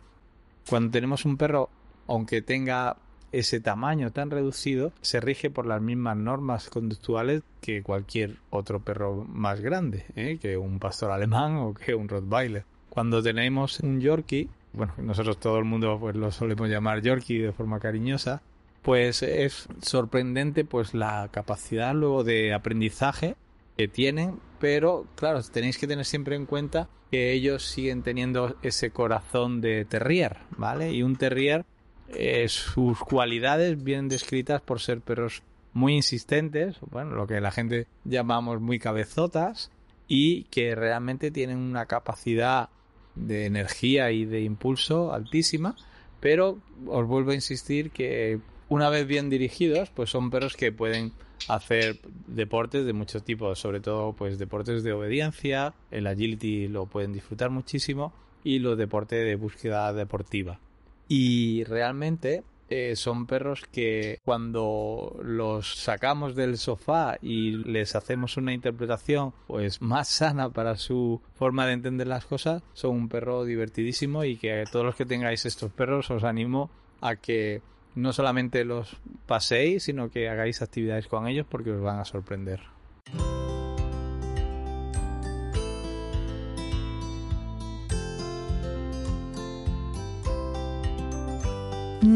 Cuando 0.70 0.92
tenemos 0.92 1.26
un 1.26 1.38
perro, 1.38 1.70
aunque 2.08 2.42
tenga 2.42 2.98
ese 3.32 3.60
tamaño 3.60 4.12
tan 4.12 4.32
reducido, 4.32 4.94
se 5.02 5.20
rige 5.20 5.50
por 5.50 5.66
las 5.66 5.82
mismas 5.82 6.16
normas 6.16 6.70
conductuales 6.70 7.44
que 7.60 7.84
cualquier 7.84 8.38
otro 8.50 8.80
perro 8.80 9.26
más 9.28 9.60
grande, 9.60 10.06
¿eh? 10.16 10.38
que 10.42 10.58
un 10.58 10.80
pastor 10.80 11.12
alemán 11.12 11.58
o 11.58 11.74
que 11.74 11.96
un 11.96 12.08
Rottweiler. 12.08 12.64
Cuando 12.96 13.22
tenemos 13.22 13.82
un 13.82 14.00
Yorkie, 14.00 14.50
bueno, 14.72 14.94
nosotros 14.98 15.38
todo 15.38 15.60
el 15.60 15.66
mundo 15.66 15.98
pues 16.00 16.16
lo 16.16 16.32
solemos 16.32 16.70
llamar 16.70 17.02
Yorkie 17.02 17.40
de 17.40 17.52
forma 17.52 17.78
cariñosa, 17.82 18.42
pues 18.84 19.22
es 19.22 19.68
sorprendente 19.82 20.64
pues 20.64 20.94
la 20.94 21.28
capacidad 21.30 21.94
luego 21.94 22.24
de 22.24 22.54
aprendizaje 22.54 23.36
que 23.76 23.90
tienen, 23.90 24.40
pero 24.62 25.08
claro, 25.16 25.42
tenéis 25.44 25.78
que 25.78 25.88
tener 25.88 26.06
siempre 26.06 26.38
en 26.38 26.46
cuenta 26.46 26.88
que 27.12 27.34
ellos 27.34 27.66
siguen 27.66 28.02
teniendo 28.02 28.56
ese 28.62 28.92
corazón 28.92 29.60
de 29.60 29.84
terrier, 29.84 30.38
¿vale? 30.58 30.94
Y 30.94 31.04
un 31.04 31.18
terrier, 31.18 31.66
eh, 32.08 32.48
sus 32.48 32.98
cualidades 33.00 33.84
vienen 33.84 34.08
descritas 34.08 34.62
por 34.62 34.80
ser 34.80 35.02
perros 35.02 35.44
muy 35.74 35.96
insistentes, 35.96 36.78
bueno, 36.92 37.12
lo 37.12 37.28
que 37.28 37.42
la 37.42 37.52
gente 37.52 37.88
llamamos 38.06 38.62
muy 38.62 38.80
cabezotas, 38.80 39.70
y 40.08 40.44
que 40.46 40.76
realmente 40.76 41.32
tienen 41.32 41.58
una 41.58 41.88
capacidad 41.88 42.70
de 43.16 43.46
energía 43.46 44.12
y 44.12 44.26
de 44.26 44.42
impulso 44.42 45.14
altísima, 45.14 45.76
pero 46.20 46.60
os 46.88 47.08
vuelvo 47.08 47.32
a 47.32 47.36
insistir 47.36 47.92
que 47.92 48.40
una 48.70 48.90
vez 48.90 49.08
bien 49.08 49.30
dirigidos, 49.30 49.90
pues 49.90 50.10
son 50.10 50.30
perros 50.30 50.56
que 50.56 50.72
pueden 50.72 51.12
hacer 51.48 52.00
deportes 52.28 52.86
de 52.86 52.94
muchos 52.94 53.24
tipos, 53.24 53.60
sobre 53.60 53.80
todo 53.80 54.14
pues 54.14 54.40
deportes 54.40 54.84
de 54.84 54.94
obediencia, 54.94 55.74
el 55.92 56.08
agility 56.08 56.68
lo 56.68 56.88
pueden 56.88 57.14
disfrutar 57.14 57.50
muchísimo 57.50 58.14
y 58.44 58.60
los 58.60 58.78
deportes 58.78 59.26
de 59.26 59.36
búsqueda 59.36 59.94
deportiva. 59.94 60.60
Y 61.08 61.64
realmente 61.66 62.44
eh, 62.70 62.96
son 62.96 63.28
perros 63.28 63.64
que 63.72 64.20
cuando 64.26 65.20
los 65.24 65.76
sacamos 65.76 66.36
del 66.36 66.58
sofá 66.58 67.18
y 67.22 67.52
les 67.52 67.96
hacemos 67.96 68.38
una 68.38 68.54
interpretación 68.54 69.34
pues 69.48 69.82
más 69.82 70.08
sana 70.08 70.50
para 70.50 70.76
su 70.78 71.22
forma 71.36 71.68
de 71.68 71.74
entender 71.74 72.08
las 72.08 72.26
cosas, 72.26 72.64
son 72.74 72.92
un 72.92 73.10
perro 73.10 73.44
divertidísimo 73.44 74.24
y 74.24 74.38
que 74.38 74.64
todos 74.72 74.86
los 74.86 74.96
que 74.96 75.06
tengáis 75.06 75.46
estos 75.46 75.72
perros 75.72 76.10
os 76.10 76.24
animo 76.24 76.70
a 77.02 77.16
que 77.16 77.62
no 77.94 78.14
solamente 78.14 78.66
los 78.66 78.98
paséis, 79.26 79.84
sino 79.84 80.10
que 80.10 80.28
hagáis 80.30 80.62
actividades 80.62 81.08
con 81.08 81.28
ellos 81.28 81.46
porque 81.50 81.72
os 81.72 81.82
van 81.82 82.00
a 82.00 82.06
sorprender. 82.06 82.75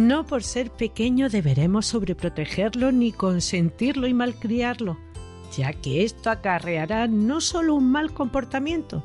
No 0.10 0.26
por 0.26 0.42
ser 0.42 0.72
pequeño 0.72 1.30
deberemos 1.30 1.86
sobreprotegerlo 1.86 2.92
ni 2.92 3.12
consentirlo 3.12 4.08
y 4.08 4.16
malcriarlo, 4.16 4.98
ya 5.56 5.72
que 5.72 6.04
esto 6.04 6.32
acarreará 6.32 7.06
no 7.06 7.42
solo 7.42 7.76
un 7.76 7.92
mal 7.92 8.12
comportamiento, 8.12 9.04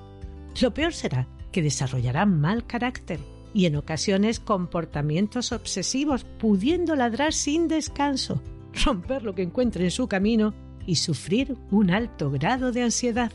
lo 0.62 0.72
peor 0.72 0.94
será 0.94 1.28
que 1.52 1.60
desarrollará 1.60 2.24
mal 2.24 2.66
carácter 2.66 3.20
y 3.52 3.66
en 3.66 3.76
ocasiones 3.76 4.40
comportamientos 4.40 5.52
obsesivos, 5.52 6.24
pudiendo 6.24 6.96
ladrar 6.96 7.34
sin 7.34 7.68
descanso, 7.68 8.40
romper 8.86 9.24
lo 9.24 9.34
que 9.34 9.42
encuentre 9.42 9.84
en 9.84 9.90
su 9.90 10.08
camino 10.08 10.54
y 10.86 10.96
sufrir 10.96 11.54
un 11.70 11.90
alto 11.90 12.30
grado 12.30 12.72
de 12.72 12.82
ansiedad. 12.82 13.30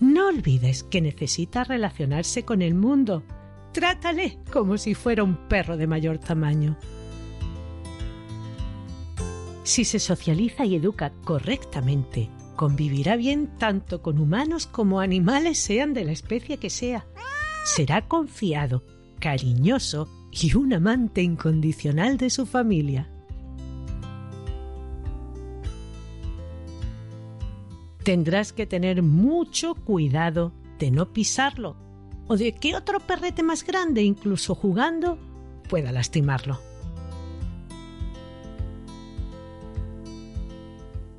No 0.00 0.28
olvides 0.28 0.82
que 0.82 1.00
necesita 1.00 1.64
relacionarse 1.64 2.42
con 2.44 2.60
el 2.60 2.74
mundo. 2.74 3.22
Trátale 3.78 4.40
como 4.52 4.76
si 4.76 4.94
fuera 4.94 5.22
un 5.22 5.36
perro 5.36 5.76
de 5.76 5.86
mayor 5.86 6.18
tamaño. 6.18 6.76
Si 9.62 9.84
se 9.84 10.00
socializa 10.00 10.64
y 10.64 10.74
educa 10.74 11.12
correctamente, 11.22 12.28
convivirá 12.56 13.14
bien 13.14 13.56
tanto 13.56 14.02
con 14.02 14.18
humanos 14.18 14.66
como 14.66 14.98
animales 14.98 15.58
sean 15.58 15.94
de 15.94 16.04
la 16.04 16.10
especie 16.10 16.56
que 16.56 16.70
sea. 16.70 17.06
Será 17.64 18.08
confiado, 18.08 18.82
cariñoso 19.20 20.08
y 20.32 20.56
un 20.56 20.72
amante 20.72 21.22
incondicional 21.22 22.16
de 22.16 22.30
su 22.30 22.46
familia. 22.46 23.08
Tendrás 28.02 28.52
que 28.52 28.66
tener 28.66 29.04
mucho 29.04 29.76
cuidado 29.76 30.52
de 30.80 30.90
no 30.90 31.12
pisarlo 31.12 31.87
o 32.28 32.36
de 32.36 32.52
que 32.52 32.76
otro 32.76 33.00
perrete 33.00 33.42
más 33.42 33.64
grande, 33.64 34.02
incluso 34.02 34.54
jugando, 34.54 35.18
pueda 35.68 35.90
lastimarlo. 35.92 36.60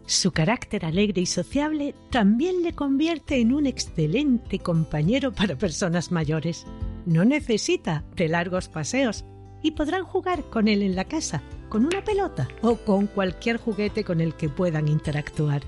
Su 0.06 0.32
carácter 0.32 0.86
alegre 0.86 1.22
y 1.22 1.26
sociable 1.28 1.94
también 2.10 2.64
le 2.64 2.74
convierte 2.74 3.40
en 3.40 3.54
un 3.54 3.68
excelente 3.68 4.58
compañero 4.58 5.32
para 5.32 5.56
personas 5.56 6.12
mayores. 6.12 6.66
No 7.06 7.26
necesita 7.26 8.04
de 8.16 8.28
largos 8.28 8.70
paseos 8.70 9.24
y 9.62 9.72
podrán 9.72 10.04
jugar 10.04 10.44
con 10.50 10.68
él 10.68 10.82
en 10.82 10.96
la 10.96 11.06
casa, 11.06 11.44
con 11.70 11.86
una 11.86 12.04
pelota 12.04 12.48
o 12.64 12.78
con 12.78 13.06
cualquier 13.06 13.58
juguete 13.58 14.04
con 14.04 14.20
el 14.20 14.34
que 14.34 14.50
puedan 14.50 14.88
interactuar. 14.88 15.62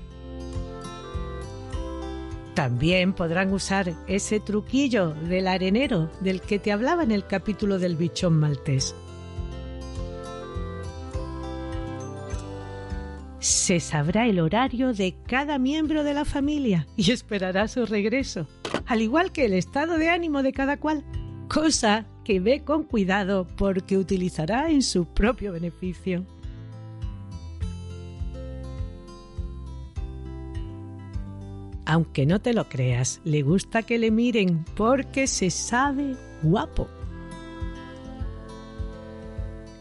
También 2.54 3.12
podrán 3.12 3.52
usar 3.52 3.94
ese 4.06 4.40
truquillo 4.40 5.14
del 5.14 5.48
arenero 5.48 6.10
del 6.20 6.40
que 6.40 6.58
te 6.58 6.72
hablaba 6.72 7.02
en 7.02 7.10
el 7.10 7.26
capítulo 7.26 7.78
del 7.78 7.96
bichón 7.96 8.38
maltés. 8.38 8.94
se 13.42 13.80
sabrá 13.80 14.28
el 14.28 14.38
horario 14.38 14.92
de 14.92 15.16
cada 15.26 15.58
miembro 15.58 16.04
de 16.04 16.14
la 16.14 16.24
familia 16.24 16.86
y 16.96 17.10
esperará 17.10 17.66
su 17.66 17.86
regreso, 17.86 18.46
al 18.86 19.02
igual 19.02 19.32
que 19.32 19.46
el 19.46 19.52
estado 19.52 19.98
de 19.98 20.10
ánimo 20.10 20.44
de 20.44 20.52
cada 20.52 20.76
cual, 20.76 21.04
cosa 21.48 22.06
que 22.24 22.38
ve 22.38 22.62
con 22.64 22.84
cuidado 22.84 23.48
porque 23.56 23.98
utilizará 23.98 24.70
en 24.70 24.80
su 24.80 25.06
propio 25.06 25.52
beneficio. 25.52 26.24
Aunque 31.92 32.24
no 32.24 32.40
te 32.40 32.54
lo 32.54 32.70
creas, 32.70 33.20
le 33.22 33.42
gusta 33.42 33.82
que 33.82 33.98
le 33.98 34.10
miren 34.10 34.64
porque 34.76 35.26
se 35.26 35.50
sabe 35.50 36.16
guapo. 36.42 36.88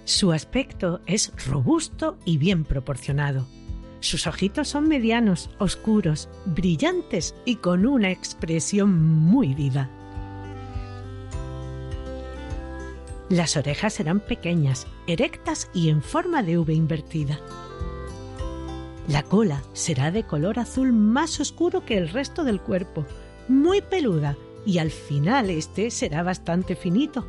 Su 0.03 0.33
aspecto 0.33 0.99
es 1.05 1.31
robusto 1.47 2.17
y 2.25 2.37
bien 2.37 2.65
proporcionado. 2.65 3.47
Sus 4.01 4.27
ojitos 4.27 4.67
son 4.67 4.89
medianos, 4.89 5.49
oscuros, 5.57 6.27
brillantes 6.45 7.33
y 7.45 7.55
con 7.55 7.85
una 7.85 8.11
expresión 8.11 9.01
muy 9.01 9.53
viva. 9.53 9.89
Las 13.29 13.55
orejas 13.55 13.93
serán 13.93 14.19
pequeñas, 14.19 14.85
erectas 15.07 15.69
y 15.73 15.87
en 15.87 16.01
forma 16.01 16.43
de 16.43 16.57
V 16.57 16.73
invertida. 16.73 17.39
La 19.11 19.23
cola 19.23 19.61
será 19.73 20.09
de 20.09 20.23
color 20.23 20.57
azul 20.57 20.93
más 20.93 21.41
oscuro 21.41 21.83
que 21.83 21.97
el 21.97 22.07
resto 22.07 22.45
del 22.45 22.61
cuerpo, 22.61 23.05
muy 23.49 23.81
peluda 23.81 24.37
y 24.65 24.77
al 24.77 24.89
final 24.89 25.49
este 25.49 25.91
será 25.91 26.23
bastante 26.23 26.77
finito, 26.77 27.27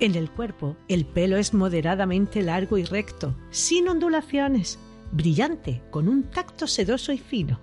En 0.00 0.16
el 0.16 0.28
cuerpo, 0.28 0.76
el 0.88 1.06
pelo 1.06 1.36
es 1.36 1.54
moderadamente 1.54 2.42
largo 2.42 2.76
y 2.76 2.84
recto, 2.84 3.34
sin 3.50 3.88
ondulaciones, 3.88 4.78
brillante, 5.12 5.82
con 5.90 6.08
un 6.08 6.24
tacto 6.24 6.66
sedoso 6.66 7.12
y 7.12 7.18
fino. 7.18 7.60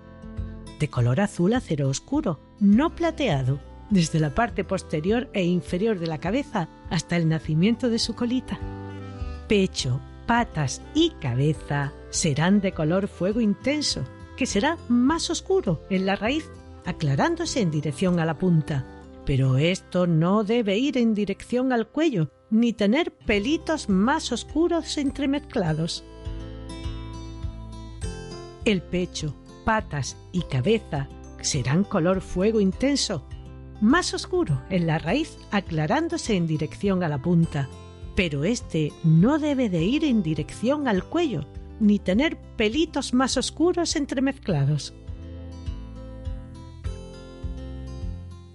De 0.80 0.88
color 0.88 1.20
azul 1.20 1.52
acero 1.52 1.88
oscuro, 1.88 2.40
no 2.58 2.96
plateado, 2.96 3.60
desde 3.90 4.18
la 4.18 4.34
parte 4.34 4.64
posterior 4.64 5.30
e 5.34 5.44
inferior 5.44 6.00
de 6.00 6.06
la 6.06 6.18
cabeza 6.18 6.68
hasta 6.90 7.16
el 7.16 7.28
nacimiento 7.28 7.90
de 7.90 8.00
su 8.00 8.14
colita. 8.14 8.58
Pecho, 9.52 10.00
patas 10.26 10.80
y 10.94 11.10
cabeza 11.20 11.92
serán 12.08 12.62
de 12.62 12.72
color 12.72 13.06
fuego 13.06 13.38
intenso, 13.38 14.02
que 14.34 14.46
será 14.46 14.78
más 14.88 15.28
oscuro 15.28 15.82
en 15.90 16.06
la 16.06 16.16
raíz, 16.16 16.48
aclarándose 16.86 17.60
en 17.60 17.70
dirección 17.70 18.18
a 18.18 18.24
la 18.24 18.38
punta, 18.38 18.86
pero 19.26 19.58
esto 19.58 20.06
no 20.06 20.42
debe 20.42 20.78
ir 20.78 20.96
en 20.96 21.12
dirección 21.12 21.70
al 21.70 21.86
cuello, 21.86 22.30
ni 22.48 22.72
tener 22.72 23.12
pelitos 23.12 23.90
más 23.90 24.32
oscuros 24.32 24.96
entremezclados. 24.96 26.02
El 28.64 28.80
pecho, 28.80 29.36
patas 29.66 30.16
y 30.32 30.44
cabeza 30.44 31.10
serán 31.42 31.84
color 31.84 32.22
fuego 32.22 32.58
intenso, 32.58 33.28
más 33.82 34.14
oscuro 34.14 34.62
en 34.70 34.86
la 34.86 34.98
raíz 34.98 35.36
aclarándose 35.50 36.36
en 36.36 36.46
dirección 36.46 37.02
a 37.02 37.08
la 37.10 37.20
punta, 37.20 37.68
pero 38.14 38.44
este 38.44 38.92
no 39.04 39.38
debe 39.38 39.68
de 39.68 39.82
ir 39.82 40.04
en 40.04 40.22
dirección 40.22 40.88
al 40.88 41.04
cuello, 41.04 41.46
ni 41.80 41.98
tener 41.98 42.36
pelitos 42.56 43.14
más 43.14 43.36
oscuros 43.36 43.96
entremezclados. 43.96 44.94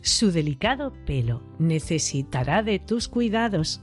Su 0.02 0.32
delicado 0.32 0.94
pelo 1.06 1.44
necesitará 1.60 2.64
de 2.64 2.80
tus 2.80 3.08
cuidados. 3.08 3.82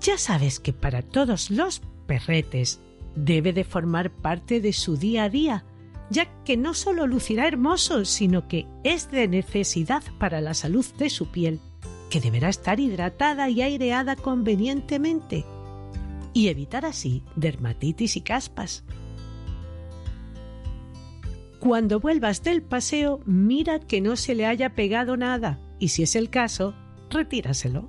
Ya 0.00 0.16
sabes 0.16 0.60
que 0.60 0.72
para 0.72 1.02
todos 1.02 1.50
los 1.50 1.82
perretes 2.06 2.80
debe 3.16 3.52
de 3.52 3.64
formar 3.64 4.10
parte 4.10 4.60
de 4.60 4.72
su 4.72 4.96
día 4.96 5.24
a 5.24 5.28
día, 5.28 5.64
ya 6.10 6.26
que 6.44 6.56
no 6.56 6.74
solo 6.74 7.06
lucirá 7.06 7.48
hermoso, 7.48 8.04
sino 8.04 8.46
que 8.46 8.66
es 8.84 9.10
de 9.10 9.26
necesidad 9.26 10.02
para 10.18 10.40
la 10.40 10.54
salud 10.54 10.86
de 10.98 11.10
su 11.10 11.26
piel, 11.26 11.60
que 12.10 12.20
deberá 12.20 12.48
estar 12.48 12.80
hidratada 12.80 13.48
y 13.50 13.62
aireada 13.62 14.16
convenientemente, 14.16 15.44
y 16.32 16.48
evitar 16.48 16.84
así 16.84 17.22
dermatitis 17.36 18.16
y 18.16 18.20
caspas. 18.20 18.84
Cuando 21.58 21.98
vuelvas 21.98 22.42
del 22.42 22.62
paseo, 22.62 23.20
mira 23.26 23.80
que 23.80 24.00
no 24.00 24.16
se 24.16 24.34
le 24.34 24.46
haya 24.46 24.74
pegado 24.74 25.16
nada 25.16 25.58
y 25.78 25.88
si 25.88 26.02
es 26.02 26.14
el 26.16 26.30
caso, 26.30 26.74
retíraselo. 27.10 27.88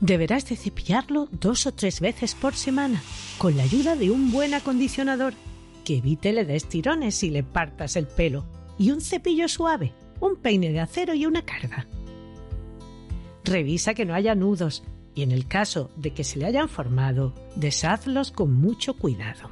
Deberás 0.00 0.48
de 0.48 0.56
cepillarlo 0.56 1.28
dos 1.30 1.66
o 1.66 1.72
tres 1.72 2.00
veces 2.00 2.34
por 2.34 2.54
semana 2.54 3.02
con 3.38 3.56
la 3.56 3.64
ayuda 3.64 3.96
de 3.96 4.10
un 4.10 4.32
buen 4.32 4.54
acondicionador 4.54 5.34
que 5.84 5.98
evite 5.98 6.32
le 6.32 6.44
des 6.44 6.66
tirones 6.66 7.22
y 7.22 7.30
le 7.30 7.42
partas 7.42 7.96
el 7.96 8.06
pelo 8.06 8.44
y 8.78 8.92
un 8.92 9.02
cepillo 9.02 9.46
suave, 9.46 9.92
un 10.20 10.36
peine 10.36 10.70
de 10.70 10.80
acero 10.80 11.14
y 11.14 11.26
una 11.26 11.42
carga. 11.42 11.86
Revisa 13.44 13.94
que 13.94 14.04
no 14.04 14.14
haya 14.14 14.34
nudos 14.34 14.84
y 15.14 15.22
en 15.22 15.32
el 15.32 15.46
caso 15.46 15.90
de 15.96 16.12
que 16.12 16.24
se 16.24 16.38
le 16.38 16.46
hayan 16.46 16.68
formado, 16.68 17.34
deshazlos 17.56 18.30
con 18.30 18.54
mucho 18.54 18.94
cuidado. 18.94 19.50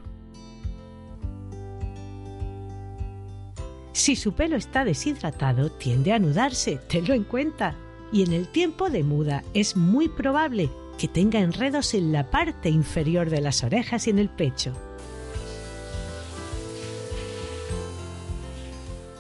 Si 3.93 4.15
su 4.15 4.33
pelo 4.33 4.57
está 4.57 4.85
deshidratado, 4.85 5.71
tiende 5.71 6.13
a 6.13 6.17
anudarse, 6.17 6.77
tenlo 6.89 7.15
en 7.15 7.25
cuenta. 7.25 7.75
Y 8.13 8.23
en 8.23 8.33
el 8.33 8.47
tiempo 8.47 8.89
de 8.89 9.03
muda 9.03 9.43
es 9.55 9.77
muy 9.77 10.09
probable 10.09 10.71
que 10.99 11.09
tenga 11.09 11.41
enredos 11.41 11.93
en 11.95 12.13
la 12.13 12.31
parte 12.31 12.71
inferior 12.71 13.29
de 13.29 13.41
las 13.41 13.65
orejas 13.65 14.07
y 14.07 14.11
en 14.11 14.19
el 14.19 14.29
pecho. 14.29 14.73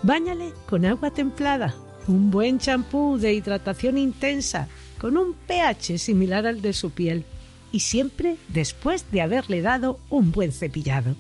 Báñale 0.09 0.55
con 0.65 0.87
agua 0.87 1.11
templada, 1.11 1.75
un 2.07 2.31
buen 2.31 2.59
champú 2.59 3.19
de 3.19 3.35
hidratación 3.35 3.99
intensa, 3.99 4.67
con 4.99 5.19
un 5.19 5.35
pH 5.35 5.99
similar 5.99 6.47
al 6.47 6.63
de 6.63 6.73
su 6.73 6.93
piel, 6.93 7.27
y 7.73 7.81
siempre 7.81 8.39
después 8.49 9.05
de 9.11 9.21
haberle 9.21 9.61
dado 9.61 10.01
un 10.09 10.33
buen 10.33 10.51
cepillado. 10.51 11.15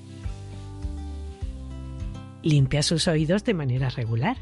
Limpia 2.42 2.82
sus 2.82 3.08
oídos 3.08 3.44
de 3.44 3.52
manera 3.52 3.90
regular. 3.90 4.38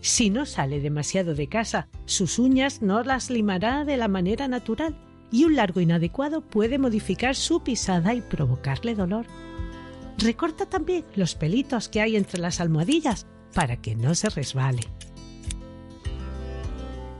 Si 0.00 0.28
no 0.28 0.44
sale 0.44 0.80
demasiado 0.80 1.36
de 1.36 1.46
casa, 1.46 1.86
sus 2.04 2.40
uñas 2.40 2.82
no 2.82 3.04
las 3.04 3.30
limará 3.30 3.84
de 3.84 3.96
la 3.96 4.08
manera 4.08 4.48
natural 4.48 4.96
y 5.30 5.44
un 5.44 5.54
largo 5.54 5.80
inadecuado 5.80 6.40
puede 6.40 6.78
modificar 6.78 7.36
su 7.36 7.62
pisada 7.62 8.12
y 8.12 8.22
provocarle 8.22 8.96
dolor. 8.96 9.24
Recorta 10.18 10.66
también 10.66 11.04
los 11.16 11.34
pelitos 11.34 11.88
que 11.88 12.00
hay 12.00 12.16
entre 12.16 12.40
las 12.40 12.60
almohadillas 12.60 13.26
para 13.52 13.76
que 13.76 13.94
no 13.94 14.14
se 14.14 14.30
resbale. 14.30 14.82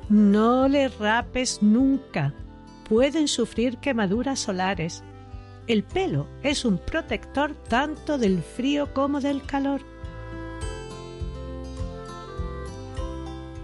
No 0.09 0.69
le 0.69 0.89
rapes 0.89 1.63
nunca. 1.63 2.35
Pueden 2.89 3.29
sufrir 3.29 3.79
quemaduras 3.79 4.41
solares. 4.41 5.03
El 5.67 5.83
pelo 5.83 6.29
es 6.43 6.65
un 6.65 6.79
protector 6.79 7.55
tanto 7.69 8.19
del 8.19 8.43
frío 8.43 8.93
como 8.93 9.21
del 9.21 9.43
calor. 9.43 9.81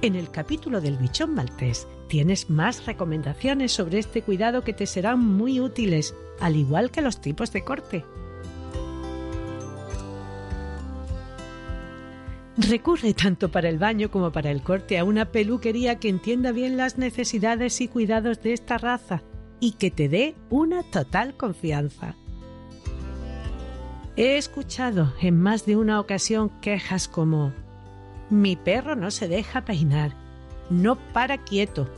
En 0.03 0.17
el 0.17 0.31
capítulo 0.31 0.81
del 0.81 0.97
bichón 0.97 1.35
maltés 1.35 1.87
tienes 2.09 2.49
más 2.49 2.87
recomendaciones 2.87 3.73
sobre 3.73 3.99
este 3.99 4.23
cuidado 4.23 4.65
que 4.65 4.73
te 4.73 4.87
serán 4.87 5.21
muy 5.21 5.61
útiles, 5.61 6.15
al 6.41 6.57
igual 6.57 6.91
que 6.91 7.03
los 7.03 7.21
tipos 7.21 7.53
de 7.53 7.65
corte. 7.65 8.05
Recurre 12.57 13.15
tanto 13.15 13.51
para 13.51 13.69
el 13.69 13.79
baño 13.79 14.11
como 14.11 14.33
para 14.33 14.51
el 14.51 14.63
corte 14.63 14.99
a 14.99 15.05
una 15.05 15.27
peluquería 15.27 15.99
que 15.99 16.09
entienda 16.09 16.53
bien 16.53 16.77
las 16.77 16.99
necesidades 16.99 17.81
y 17.81 17.89
cuidados 17.89 18.43
de 18.43 18.53
esta 18.53 18.77
raza 18.77 19.23
y 19.61 19.73
que 19.73 19.91
te 19.91 20.09
dé 20.09 20.35
una 20.51 20.83
total 20.83 21.37
confianza. 21.37 22.17
He 24.17 24.37
escuchado 24.37 25.15
en 25.21 25.41
más 25.41 25.65
de 25.65 25.77
una 25.77 26.01
ocasión 26.01 26.51
quejas 26.61 27.09
como 27.09 27.53
mi 28.31 28.57
perro 28.57 28.97
no 28.97 29.11
se 29.11 29.29
deja 29.29 29.65
peinar, 29.65 30.15
no 30.71 30.97
para 31.13 31.39
quieto, 31.39 31.89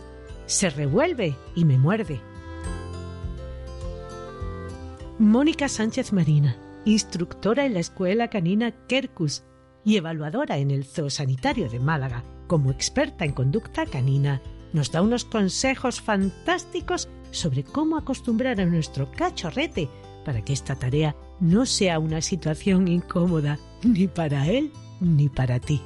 se 0.47 0.71
revuelve 0.71 1.37
y 1.55 1.65
me 1.65 1.79
muerde. 1.79 2.21
Mónica 5.19 5.69
Sánchez 5.69 6.13
Marina, 6.13 6.57
instructora 6.85 7.65
en 7.65 7.75
la 7.75 7.81
Escuela 7.81 8.29
Canina 8.29 8.73
Kerkus 8.89 9.45
y 9.85 9.97
evaluadora 9.97 10.59
en 10.59 10.71
el 10.71 10.85
Zoosanitario 10.85 11.69
de 11.69 11.81
Málaga, 11.81 12.25
como 12.47 12.71
experta 12.71 13.25
en 13.25 13.33
conducta 13.33 13.87
canina, 13.87 14.41
nos 14.73 14.91
da 14.91 15.03
unos 15.03 15.25
consejos 15.25 16.01
fantásticos 16.01 17.09
sobre 17.31 17.65
cómo 17.65 17.97
acostumbrar 17.97 18.61
a 18.61 18.67
nuestro 18.67 19.11
cachorrete 19.11 19.89
para 20.25 20.45
que 20.45 20.53
esta 20.53 20.77
tarea 20.77 21.17
no 21.41 21.67
sea 21.67 21.99
una 21.99 22.21
situación 22.21 22.89
incómoda 22.89 23.59
ni 23.83 24.07
para 24.07 24.47
él 24.49 24.73
ni 25.01 25.29
para 25.29 25.59
ti. 25.59 25.81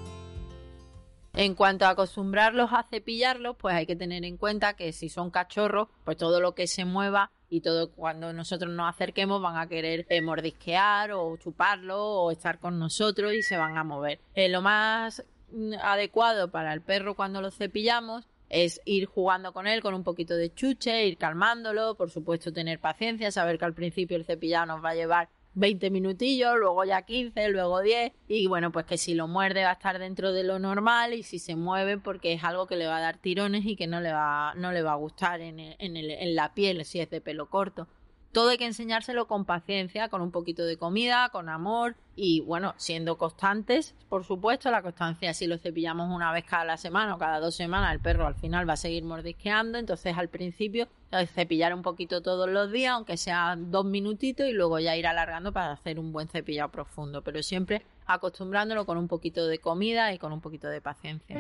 En 1.38 1.54
cuanto 1.54 1.84
a 1.84 1.90
acostumbrarlos 1.90 2.72
a 2.72 2.84
cepillarlos, 2.84 3.56
pues 3.58 3.74
hay 3.74 3.84
que 3.84 3.94
tener 3.94 4.24
en 4.24 4.38
cuenta 4.38 4.72
que 4.72 4.94
si 4.94 5.10
son 5.10 5.30
cachorros, 5.30 5.88
pues 6.02 6.16
todo 6.16 6.40
lo 6.40 6.54
que 6.54 6.66
se 6.66 6.86
mueva 6.86 7.30
y 7.50 7.60
todo 7.60 7.90
cuando 7.90 8.32
nosotros 8.32 8.72
nos 8.72 8.88
acerquemos 8.88 9.42
van 9.42 9.58
a 9.58 9.68
querer 9.68 10.06
eh, 10.08 10.22
mordisquear 10.22 11.12
o 11.12 11.36
chuparlo 11.36 12.02
o 12.02 12.30
estar 12.30 12.58
con 12.58 12.78
nosotros 12.78 13.34
y 13.34 13.42
se 13.42 13.58
van 13.58 13.76
a 13.76 13.84
mover. 13.84 14.18
Eh, 14.34 14.48
lo 14.48 14.62
más 14.62 15.24
mm, 15.52 15.74
adecuado 15.82 16.50
para 16.50 16.72
el 16.72 16.80
perro 16.80 17.14
cuando 17.14 17.42
lo 17.42 17.50
cepillamos 17.50 18.24
es 18.48 18.80
ir 18.86 19.04
jugando 19.04 19.52
con 19.52 19.66
él 19.66 19.82
con 19.82 19.92
un 19.92 20.04
poquito 20.04 20.36
de 20.36 20.54
chuche, 20.54 21.06
ir 21.06 21.18
calmándolo, 21.18 21.96
por 21.96 22.10
supuesto 22.10 22.50
tener 22.50 22.78
paciencia, 22.78 23.30
saber 23.30 23.58
que 23.58 23.66
al 23.66 23.74
principio 23.74 24.16
el 24.16 24.24
cepillado 24.24 24.64
nos 24.64 24.82
va 24.82 24.90
a 24.90 24.94
llevar 24.94 25.28
20 25.56 25.90
minutillos, 25.90 26.56
luego 26.58 26.84
ya 26.84 27.02
15, 27.02 27.48
luego 27.48 27.80
10 27.80 28.12
y 28.28 28.46
bueno, 28.46 28.70
pues 28.70 28.86
que 28.86 28.98
si 28.98 29.14
lo 29.14 29.26
muerde 29.26 29.64
va 29.64 29.70
a 29.70 29.72
estar 29.72 29.98
dentro 29.98 30.32
de 30.32 30.44
lo 30.44 30.58
normal 30.58 31.14
y 31.14 31.22
si 31.22 31.38
se 31.38 31.56
mueve 31.56 31.98
porque 31.98 32.34
es 32.34 32.44
algo 32.44 32.66
que 32.66 32.76
le 32.76 32.86
va 32.86 32.98
a 32.98 33.00
dar 33.00 33.18
tirones 33.18 33.64
y 33.64 33.74
que 33.74 33.86
no 33.86 34.00
le 34.00 34.12
va, 34.12 34.54
no 34.54 34.70
le 34.72 34.82
va 34.82 34.92
a 34.92 34.96
gustar 34.96 35.40
en, 35.40 35.58
en, 35.58 35.96
el, 35.96 36.10
en 36.10 36.36
la 36.36 36.54
piel 36.54 36.84
si 36.84 37.00
es 37.00 37.10
de 37.10 37.20
pelo 37.20 37.48
corto. 37.48 37.88
Todo 38.36 38.50
hay 38.50 38.58
que 38.58 38.66
enseñárselo 38.66 39.26
con 39.26 39.46
paciencia, 39.46 40.10
con 40.10 40.20
un 40.20 40.30
poquito 40.30 40.66
de 40.66 40.76
comida, 40.76 41.30
con 41.30 41.48
amor 41.48 41.96
y 42.14 42.42
bueno, 42.42 42.74
siendo 42.76 43.16
constantes, 43.16 43.94
por 44.10 44.24
supuesto, 44.24 44.70
la 44.70 44.82
constancia 44.82 45.32
si 45.32 45.46
lo 45.46 45.56
cepillamos 45.56 46.14
una 46.14 46.30
vez 46.32 46.44
cada 46.44 46.76
semana 46.76 47.14
o 47.14 47.18
cada 47.18 47.40
dos 47.40 47.54
semanas, 47.54 47.94
el 47.94 48.00
perro 48.00 48.26
al 48.26 48.34
final 48.34 48.68
va 48.68 48.74
a 48.74 48.76
seguir 48.76 49.04
mordisqueando, 49.04 49.78
entonces 49.78 50.18
al 50.18 50.28
principio 50.28 50.86
cepillar 51.34 51.72
un 51.72 51.80
poquito 51.80 52.20
todos 52.20 52.46
los 52.46 52.70
días, 52.70 52.92
aunque 52.92 53.16
sea 53.16 53.56
dos 53.56 53.86
minutitos 53.86 54.46
y 54.46 54.52
luego 54.52 54.80
ya 54.80 54.94
ir 54.98 55.06
alargando 55.06 55.50
para 55.50 55.72
hacer 55.72 55.98
un 55.98 56.12
buen 56.12 56.28
cepillado 56.28 56.68
profundo, 56.70 57.22
pero 57.22 57.42
siempre 57.42 57.86
acostumbrándolo 58.04 58.84
con 58.84 58.98
un 58.98 59.08
poquito 59.08 59.46
de 59.46 59.60
comida 59.60 60.12
y 60.12 60.18
con 60.18 60.34
un 60.34 60.42
poquito 60.42 60.68
de 60.68 60.82
paciencia. 60.82 61.36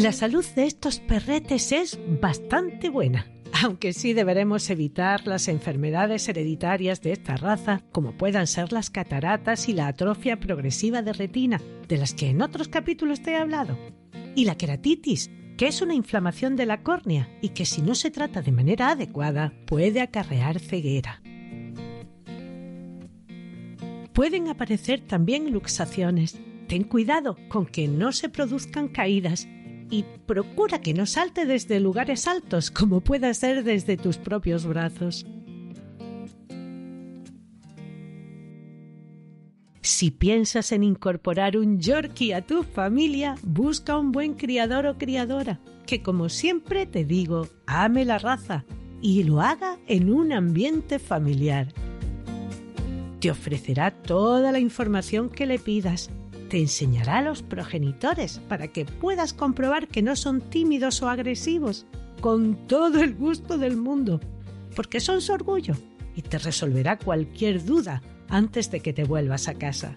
La 0.00 0.12
salud 0.12 0.46
de 0.56 0.64
estos 0.64 0.98
perretes 0.98 1.72
es 1.72 2.00
bastante 2.22 2.88
buena, 2.88 3.30
aunque 3.62 3.92
sí 3.92 4.14
deberemos 4.14 4.70
evitar 4.70 5.26
las 5.26 5.46
enfermedades 5.46 6.26
hereditarias 6.26 7.02
de 7.02 7.12
esta 7.12 7.36
raza, 7.36 7.82
como 7.92 8.16
puedan 8.16 8.46
ser 8.46 8.72
las 8.72 8.88
cataratas 8.88 9.68
y 9.68 9.74
la 9.74 9.88
atrofia 9.88 10.40
progresiva 10.40 11.02
de 11.02 11.12
retina, 11.12 11.60
de 11.86 11.98
las 11.98 12.14
que 12.14 12.30
en 12.30 12.40
otros 12.40 12.68
capítulos 12.68 13.20
te 13.20 13.32
he 13.32 13.36
hablado, 13.36 13.78
y 14.34 14.46
la 14.46 14.56
queratitis, 14.56 15.30
que 15.58 15.66
es 15.66 15.82
una 15.82 15.92
inflamación 15.92 16.56
de 16.56 16.64
la 16.64 16.82
córnea 16.82 17.28
y 17.42 17.50
que 17.50 17.66
si 17.66 17.82
no 17.82 17.94
se 17.94 18.10
trata 18.10 18.40
de 18.40 18.52
manera 18.52 18.92
adecuada 18.92 19.52
puede 19.66 20.00
acarrear 20.00 20.60
ceguera. 20.60 21.20
Pueden 24.14 24.48
aparecer 24.48 25.00
también 25.00 25.52
luxaciones. 25.52 26.40
Ten 26.68 26.84
cuidado 26.84 27.36
con 27.48 27.66
que 27.66 27.86
no 27.86 28.12
se 28.12 28.30
produzcan 28.30 28.88
caídas 28.88 29.46
y 29.90 30.04
procura 30.26 30.80
que 30.80 30.94
no 30.94 31.04
salte 31.04 31.44
desde 31.44 31.80
lugares 31.80 32.26
altos 32.28 32.70
como 32.70 33.00
pueda 33.00 33.34
ser 33.34 33.64
desde 33.64 33.96
tus 33.96 34.16
propios 34.16 34.64
brazos. 34.64 35.26
Si 39.82 40.10
piensas 40.10 40.72
en 40.72 40.84
incorporar 40.84 41.56
un 41.56 41.80
Yorkie 41.80 42.32
a 42.32 42.42
tu 42.42 42.62
familia, 42.62 43.34
busca 43.42 43.98
un 43.98 44.12
buen 44.12 44.34
criador 44.34 44.86
o 44.86 44.96
criadora, 44.96 45.60
que 45.86 46.02
como 46.02 46.28
siempre 46.28 46.86
te 46.86 47.04
digo, 47.04 47.48
ame 47.66 48.04
la 48.04 48.18
raza 48.18 48.64
y 49.02 49.24
lo 49.24 49.40
haga 49.40 49.78
en 49.86 50.12
un 50.12 50.32
ambiente 50.32 50.98
familiar. 50.98 51.68
Te 53.20 53.30
ofrecerá 53.30 53.90
toda 53.90 54.52
la 54.52 54.60
información 54.60 55.28
que 55.28 55.46
le 55.46 55.58
pidas 55.58 56.10
te 56.50 56.58
enseñará 56.58 57.18
a 57.18 57.22
los 57.22 57.42
progenitores 57.42 58.40
para 58.48 58.68
que 58.68 58.84
puedas 58.84 59.32
comprobar 59.32 59.86
que 59.86 60.02
no 60.02 60.16
son 60.16 60.40
tímidos 60.40 61.00
o 61.00 61.08
agresivos, 61.08 61.86
con 62.20 62.66
todo 62.66 63.00
el 63.00 63.14
gusto 63.14 63.56
del 63.56 63.76
mundo, 63.76 64.20
porque 64.74 65.00
son 65.00 65.22
su 65.22 65.32
orgullo 65.32 65.74
y 66.14 66.22
te 66.22 66.38
resolverá 66.38 66.98
cualquier 66.98 67.64
duda 67.64 68.02
antes 68.28 68.70
de 68.70 68.80
que 68.80 68.92
te 68.92 69.04
vuelvas 69.04 69.46
a 69.46 69.54
casa. 69.54 69.96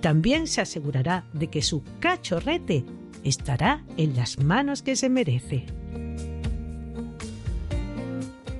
También 0.00 0.46
se 0.46 0.62
asegurará 0.62 1.26
de 1.34 1.48
que 1.48 1.60
su 1.60 1.82
cachorrete 2.00 2.84
estará 3.22 3.84
en 3.98 4.16
las 4.16 4.38
manos 4.38 4.80
que 4.82 4.96
se 4.96 5.10
merece. 5.10 5.66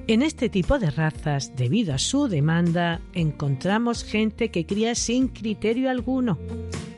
En 0.08 0.22
este 0.22 0.48
tipo 0.48 0.78
de 0.78 0.90
razas, 0.90 1.56
debido 1.56 1.92
a 1.92 1.98
su 1.98 2.28
demanda, 2.28 3.00
encontramos 3.12 4.04
gente 4.04 4.50
que 4.50 4.64
cría 4.64 4.94
sin 4.94 5.28
criterio 5.28 5.90
alguno, 5.90 6.38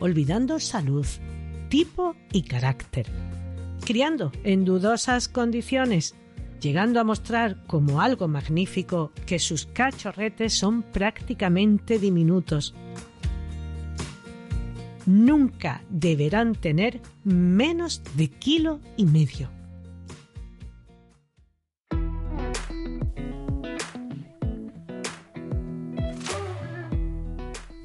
olvidando 0.00 0.58
salud, 0.60 1.06
tipo 1.68 2.14
y 2.32 2.42
carácter, 2.42 3.06
criando 3.84 4.32
en 4.44 4.64
dudosas 4.64 5.28
condiciones, 5.28 6.14
llegando 6.60 7.00
a 7.00 7.04
mostrar 7.04 7.64
como 7.66 8.00
algo 8.00 8.28
magnífico 8.28 9.12
que 9.26 9.38
sus 9.38 9.66
cachorretes 9.66 10.54
son 10.54 10.82
prácticamente 10.82 11.98
diminutos. 11.98 12.74
Nunca 15.06 15.82
deberán 15.88 16.54
tener 16.54 17.00
menos 17.24 18.02
de 18.14 18.28
kilo 18.28 18.80
y 18.96 19.06
medio. 19.06 19.57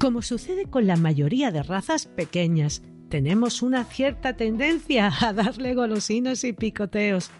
Como 0.04 0.20
sucede 0.20 0.66
con 0.66 0.86
la 0.86 0.96
mayoría 0.96 1.50
de 1.50 1.62
razas 1.62 2.04
pequeñas, 2.04 2.82
tenemos 3.08 3.62
una 3.62 3.84
cierta 3.84 4.36
tendencia 4.36 5.10
a 5.22 5.32
darle 5.32 5.72
golosinas 5.72 6.44
y 6.44 6.52
picoteos. 6.52 7.30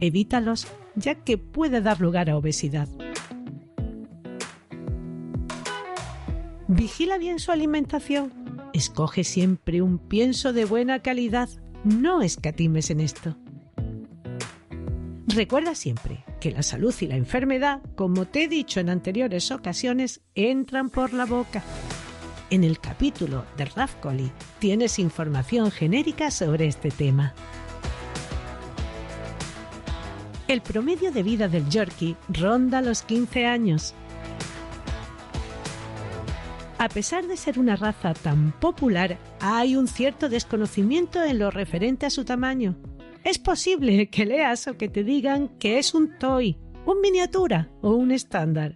Evítalos 0.00 0.66
ya 0.94 1.16
que 1.16 1.36
puede 1.36 1.82
dar 1.82 2.00
lugar 2.00 2.30
a 2.30 2.38
obesidad. 2.38 2.88
Vigila 6.66 7.18
bien 7.18 7.38
su 7.38 7.52
alimentación. 7.52 8.32
Escoge 8.72 9.22
siempre 9.22 9.82
un 9.82 9.98
pienso 9.98 10.54
de 10.54 10.64
buena 10.64 11.00
calidad. 11.00 11.50
No 11.84 12.22
escatimes 12.22 12.88
en 12.88 13.00
esto. 13.00 13.36
Recuerda 15.26 15.74
siempre 15.74 16.24
que 16.40 16.52
la 16.52 16.62
salud 16.62 16.94
y 17.02 17.06
la 17.06 17.16
enfermedad, 17.16 17.82
como 17.96 18.24
te 18.24 18.44
he 18.44 18.48
dicho 18.48 18.80
en 18.80 18.88
anteriores 18.88 19.50
ocasiones, 19.50 20.22
entran 20.34 20.88
por 20.88 21.12
la 21.12 21.26
boca. 21.26 21.62
En 22.50 22.62
el 22.62 22.78
capítulo 22.78 23.44
de 23.56 23.64
Rafcoli 23.64 24.30
tienes 24.58 24.98
información 24.98 25.70
genérica 25.70 26.30
sobre 26.30 26.66
este 26.66 26.90
tema. 26.90 27.34
El 30.46 30.60
promedio 30.60 31.10
de 31.10 31.22
vida 31.22 31.48
del 31.48 31.68
Yorkie 31.70 32.16
ronda 32.28 32.82
los 32.82 33.02
15 33.02 33.46
años. 33.46 33.94
A 36.76 36.88
pesar 36.90 37.26
de 37.26 37.38
ser 37.38 37.58
una 37.58 37.76
raza 37.76 38.12
tan 38.12 38.52
popular, 38.60 39.16
hay 39.40 39.74
un 39.74 39.88
cierto 39.88 40.28
desconocimiento 40.28 41.22
en 41.22 41.38
lo 41.38 41.50
referente 41.50 42.04
a 42.04 42.10
su 42.10 42.26
tamaño. 42.26 42.76
Es 43.24 43.38
posible 43.38 44.10
que 44.10 44.26
leas 44.26 44.68
o 44.68 44.76
que 44.76 44.90
te 44.90 45.02
digan 45.02 45.48
que 45.58 45.78
es 45.78 45.94
un 45.94 46.18
toy, 46.18 46.58
un 46.84 47.00
miniatura 47.00 47.70
o 47.80 47.92
un 47.94 48.10
estándar. 48.10 48.74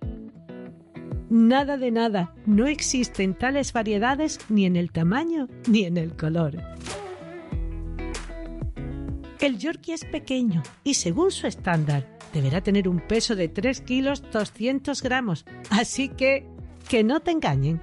Nada 1.31 1.77
de 1.77 1.91
nada, 1.91 2.35
no 2.47 2.67
existen 2.67 3.35
tales 3.35 3.73
variedades 3.73 4.39
ni 4.49 4.65
en 4.65 4.77
el 4.77 4.91
tamaño 4.91 5.49
ni 5.67 5.85
en 5.85 5.99
el 5.99 6.17
color. 6.17 6.57
El 9.41 9.59
Yorkie 9.59 9.93
es 9.93 10.05
pequeño 10.05 10.63
y 10.85 10.95
según 10.95 11.31
su 11.31 11.47
estándar 11.47 12.19
deberá 12.33 12.61
tener 12.63 12.89
un 12.89 13.01
peso 13.01 13.37
de 13.37 13.49
3 13.49 13.83
kilos 13.83 14.23
200 14.33 15.03
gramos, 15.03 15.45
así 15.71 16.09
que 16.09 16.47
que 16.89 17.05
no 17.05 17.21
te 17.21 17.31
engañen. 17.31 17.81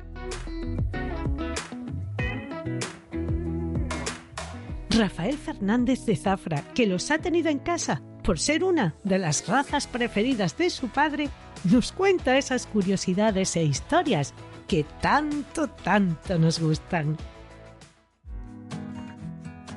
Rafael 4.89 5.38
Fernández 5.38 6.05
de 6.05 6.15
Zafra, 6.15 6.63
que 6.73 6.88
los 6.88 7.12
ha 7.12 7.19
tenido 7.19 7.49
en 7.49 7.60
casa 7.60 8.01
por 8.23 8.39
ser 8.39 8.63
una 8.63 8.95
de 9.03 9.19
las 9.19 9.47
razas 9.47 9.88
preferidas 9.88 10.58
de 10.58 10.69
su 10.69 10.88
padre, 10.88 11.29
nos 11.71 11.91
cuenta 11.91 12.38
esas 12.38 12.67
curiosidades 12.67 13.56
e 13.56 13.63
historias 13.63 14.34
que 14.67 14.86
tanto, 15.01 15.67
tanto 15.67 16.38
nos 16.38 16.60
gustan. 16.60 17.17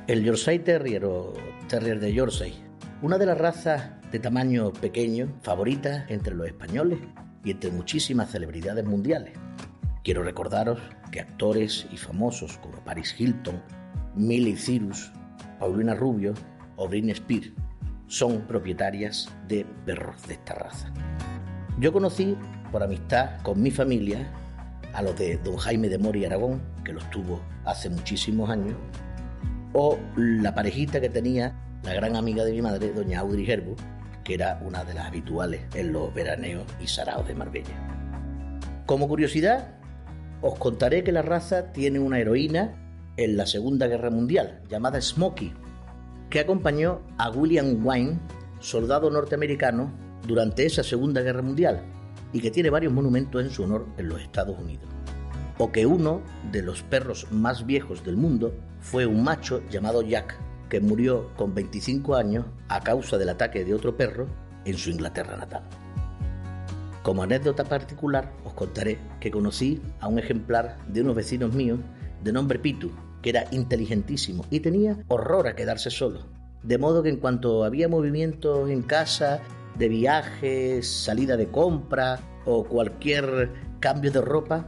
El 0.07 0.25
Yorkshire 0.25 0.61
Terrier 0.61 1.05
o 1.05 1.35
Terrier 1.69 2.01
de 2.01 2.13
Yorkshire, 2.13 2.57
una 3.03 3.19
de 3.19 3.27
las 3.27 3.39
razas 3.39 3.91
de 4.11 4.19
tamaño 4.19 4.73
pequeño 4.73 5.39
favorita 5.43 6.07
entre 6.09 6.35
los 6.35 6.47
españoles 6.47 6.99
y 7.45 7.51
entre 7.51 7.71
muchísimas 7.71 8.31
celebridades 8.31 8.85
mundiales. 8.85 9.35
Quiero 10.03 10.23
recordaros 10.23 10.81
que 11.13 11.21
actores 11.21 11.87
y 11.93 11.99
famosos 11.99 12.57
como 12.59 12.83
Paris 12.85 13.15
Hilton, 13.19 13.63
Miley 14.15 14.57
Cyrus, 14.57 15.13
Paulina 15.59 15.95
Rubio 15.95 16.35
o 16.77 16.89
Britney 16.89 17.13
Spears 17.13 17.53
son 18.07 18.47
propietarias 18.47 19.29
de 19.47 19.67
perros 19.85 20.27
de 20.27 20.35
esta 20.35 20.55
raza. 20.55 20.91
Yo 21.81 21.93
conocí 21.93 22.37
por 22.73 22.83
amistad 22.83 23.41
con 23.45 23.63
mi 23.63 23.71
familia 23.71 24.27
a 24.95 25.01
los 25.01 25.17
de 25.17 25.39
don 25.39 25.57
Jaime 25.57 25.89
de 25.89 25.97
Mori 25.97 26.25
Aragón, 26.25 26.61
que 26.85 26.93
los 26.93 27.09
tuvo 27.11 27.41
hace 27.65 27.89
muchísimos 27.89 28.51
años, 28.51 28.75
o 29.75 29.97
la 30.17 30.57
parejita 30.57 31.01
que 31.01 31.09
tenía 31.09 31.55
la 31.85 31.95
gran 31.95 32.17
amiga 32.17 32.45
de 32.45 32.51
mi 32.51 32.63
madre, 32.63 32.93
doña 32.93 33.21
Audrey 33.21 33.47
Gerbo, 33.47 33.77
que 34.25 34.35
era 34.35 34.61
una 34.65 34.83
de 34.83 34.95
las 34.95 35.07
habituales 35.07 35.61
en 35.73 35.93
los 35.93 36.13
veraneos 36.13 36.65
y 36.83 36.89
saraos 36.89 37.29
de 37.29 37.37
Marbella. 37.37 37.77
Como 38.85 39.07
curiosidad, 39.07 39.77
os 40.43 40.59
contaré 40.59 41.05
que 41.05 41.13
la 41.13 41.23
raza 41.23 41.73
tiene 41.73 42.01
una 42.01 42.19
heroína 42.19 42.73
en 43.17 43.37
la 43.37 43.47
Segunda 43.47 43.87
Guerra 43.87 44.11
Mundial, 44.11 44.63
llamada 44.69 45.01
Smokey, 45.01 45.53
que 46.29 46.41
acompañó 46.41 47.03
a 47.19 47.31
William 47.31 47.87
Wayne, 47.87 48.19
soldado 48.59 49.11
norteamericano, 49.11 50.08
durante 50.27 50.67
esa 50.67 50.83
Segunda 50.83 51.23
Guerra 51.23 51.43
Mundial 51.43 51.83
y 52.33 52.41
que 52.41 52.51
tiene 52.51 52.71
varios 52.71 52.93
monumentos 52.93 53.43
en 53.43 53.51
su 53.51 53.63
honor 53.63 53.87
en 53.97 54.09
los 54.09 54.21
Estados 54.21 54.59
Unidos. 54.59 54.87
O 55.59 55.73
que 55.73 55.87
uno 55.87 56.23
de 56.53 56.63
los 56.63 56.83
perros 56.83 57.27
más 57.31 57.67
viejos 57.67 58.05
del 58.05 58.17
mundo 58.17 58.55
fue 58.81 59.07
un 59.07 59.23
macho 59.25 59.63
llamado 59.71 60.03
Jack, 60.03 60.39
que 60.69 60.81
murió 60.81 61.35
con 61.37 61.55
25 61.55 62.15
años 62.15 62.45
a 62.69 62.81
causa 62.81 63.19
del 63.19 63.31
ataque 63.31 63.65
de 63.65 63.75
otro 63.75 63.97
perro 63.97 64.27
en 64.65 64.77
su 64.77 64.91
Inglaterra 64.91 65.37
natal. 65.37 65.63
Como 67.03 67.23
anécdota 67.23 67.65
particular, 67.65 68.33
os 68.45 68.53
contaré 68.53 68.99
que 69.21 69.31
conocí 69.31 69.81
a 70.01 70.09
un 70.09 70.19
ejemplar 70.19 70.77
de 70.89 71.01
unos 71.01 71.17
vecinos 71.17 71.55
míos 71.55 71.81
de 72.23 72.33
nombre 72.33 72.59
Pitu, 72.59 72.91
que 73.23 73.31
era 73.31 73.47
inteligentísimo 73.51 74.45
y 74.51 74.61
tenía 74.61 74.99
horror 75.09 75.49
a 75.49 75.57
quedarse 75.57 75.91
solo. 75.91 76.27
De 76.63 76.77
modo 76.77 77.03
que 77.03 77.09
en 77.09 77.17
cuanto 77.17 77.65
había 77.65 77.89
movimientos 77.89 78.69
en 78.69 78.83
casa, 78.83 79.41
de 79.79 79.89
viajes, 79.89 80.87
salida 80.87 81.37
de 81.37 81.49
compra 81.49 82.19
o 82.45 82.65
cualquier 82.65 83.51
cambio 83.81 84.11
de 84.11 84.21
ropa, 84.21 84.67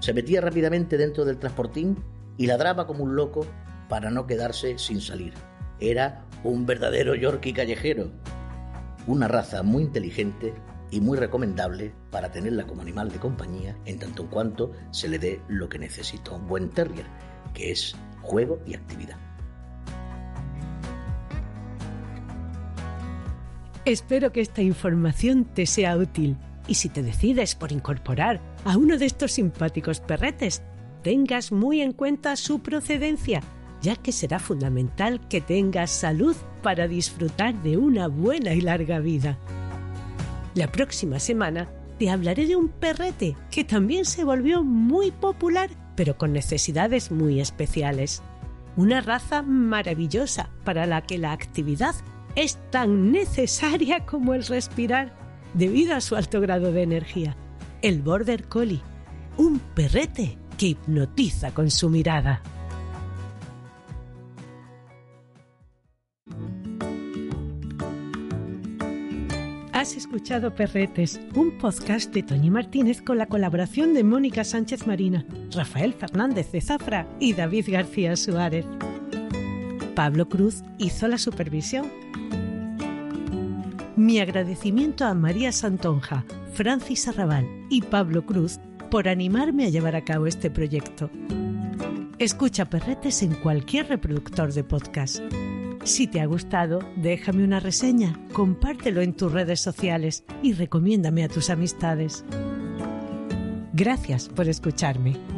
se 0.00 0.12
metía 0.12 0.40
rápidamente 0.40 0.96
dentro 0.96 1.24
del 1.24 1.38
transportín 1.38 2.02
y 2.36 2.46
ladraba 2.46 2.86
como 2.86 3.04
un 3.04 3.16
loco 3.16 3.46
para 3.88 4.10
no 4.10 4.26
quedarse 4.26 4.78
sin 4.78 5.00
salir. 5.00 5.34
Era 5.80 6.24
un 6.42 6.66
verdadero 6.66 7.14
Yorkie 7.14 7.52
callejero, 7.52 8.10
una 9.06 9.28
raza 9.28 9.62
muy 9.62 9.84
inteligente 9.84 10.54
y 10.90 11.00
muy 11.00 11.18
recomendable 11.18 11.92
para 12.10 12.30
tenerla 12.30 12.66
como 12.66 12.82
animal 12.82 13.10
de 13.10 13.18
compañía 13.18 13.76
en 13.84 13.98
tanto 13.98 14.22
en 14.22 14.28
cuanto 14.28 14.72
se 14.90 15.08
le 15.08 15.18
dé 15.18 15.40
lo 15.48 15.68
que 15.68 15.78
necesita 15.78 16.32
un 16.32 16.46
buen 16.46 16.70
terrier, 16.70 17.06
que 17.54 17.70
es 17.70 17.94
juego 18.22 18.60
y 18.66 18.74
actividad. 18.74 19.16
Espero 23.86 24.32
que 24.32 24.40
esta 24.40 24.62
información 24.62 25.44
te 25.44 25.64
sea 25.64 25.96
útil 25.96 26.36
y 26.66 26.74
si 26.74 26.88
te 26.88 27.04
decides 27.04 27.54
por 27.54 27.70
incorporar 27.70 28.40
a 28.64 28.76
uno 28.76 28.98
de 28.98 29.06
estos 29.06 29.30
simpáticos 29.30 30.00
perretes, 30.00 30.60
tengas 31.04 31.52
muy 31.52 31.82
en 31.82 31.92
cuenta 31.92 32.34
su 32.34 32.58
procedencia, 32.58 33.42
ya 33.80 33.94
que 33.94 34.10
será 34.10 34.40
fundamental 34.40 35.20
que 35.28 35.40
tengas 35.40 35.92
salud 35.92 36.34
para 36.64 36.88
disfrutar 36.88 37.54
de 37.62 37.76
una 37.76 38.08
buena 38.08 38.54
y 38.54 38.60
larga 38.60 38.98
vida. 38.98 39.38
La 40.56 40.66
próxima 40.72 41.20
semana 41.20 41.70
te 42.00 42.10
hablaré 42.10 42.46
de 42.46 42.56
un 42.56 42.70
perrete 42.70 43.36
que 43.52 43.62
también 43.62 44.04
se 44.04 44.24
volvió 44.24 44.64
muy 44.64 45.12
popular, 45.12 45.70
pero 45.94 46.18
con 46.18 46.32
necesidades 46.32 47.12
muy 47.12 47.38
especiales. 47.38 48.20
Una 48.76 49.00
raza 49.00 49.42
maravillosa 49.42 50.50
para 50.64 50.86
la 50.86 51.02
que 51.02 51.18
la 51.18 51.30
actividad 51.30 51.94
es 52.36 52.58
tan 52.70 53.10
necesaria 53.10 54.04
como 54.04 54.34
el 54.34 54.44
respirar 54.44 55.12
debido 55.54 55.96
a 55.96 56.00
su 56.02 56.14
alto 56.16 56.40
grado 56.40 56.70
de 56.70 56.82
energía. 56.82 57.36
El 57.82 58.02
Border 58.02 58.44
Collie, 58.44 58.82
un 59.38 59.58
perrete 59.58 60.38
que 60.58 60.66
hipnotiza 60.68 61.52
con 61.52 61.70
su 61.70 61.88
mirada. 61.88 62.42
Has 69.72 69.94
escuchado 69.94 70.54
Perretes, 70.54 71.20
un 71.34 71.58
podcast 71.58 72.12
de 72.12 72.22
Toñi 72.22 72.50
Martínez 72.50 73.02
con 73.02 73.18
la 73.18 73.26
colaboración 73.26 73.94
de 73.94 74.04
Mónica 74.04 74.42
Sánchez 74.42 74.86
Marina, 74.86 75.24
Rafael 75.54 75.94
Fernández 75.94 76.50
de 76.50 76.60
Zafra 76.60 77.06
y 77.20 77.34
David 77.34 77.66
García 77.68 78.16
Suárez. 78.16 78.66
Pablo 79.96 80.28
Cruz 80.28 80.62
hizo 80.78 81.08
la 81.08 81.18
supervisión 81.18 81.90
mi 83.96 84.20
agradecimiento 84.20 85.06
a 85.06 85.14
María 85.14 85.52
Santonja, 85.52 86.26
Francis 86.52 87.08
Arrabal 87.08 87.48
y 87.70 87.80
Pablo 87.80 88.26
Cruz 88.26 88.60
por 88.90 89.08
animarme 89.08 89.64
a 89.64 89.70
llevar 89.70 89.96
a 89.96 90.04
cabo 90.04 90.26
este 90.26 90.50
proyecto. 90.50 91.10
Escucha 92.18 92.66
Perretes 92.66 93.22
en 93.22 93.34
cualquier 93.36 93.88
reproductor 93.88 94.52
de 94.52 94.64
podcast. 94.64 95.20
Si 95.84 96.06
te 96.06 96.20
ha 96.20 96.26
gustado, 96.26 96.80
déjame 96.96 97.42
una 97.42 97.58
reseña, 97.58 98.20
compártelo 98.34 99.00
en 99.00 99.14
tus 99.14 99.32
redes 99.32 99.60
sociales 99.60 100.24
y 100.42 100.52
recomiéndame 100.52 101.24
a 101.24 101.28
tus 101.28 101.48
amistades. 101.48 102.22
Gracias 103.72 104.28
por 104.28 104.46
escucharme. 104.46 105.35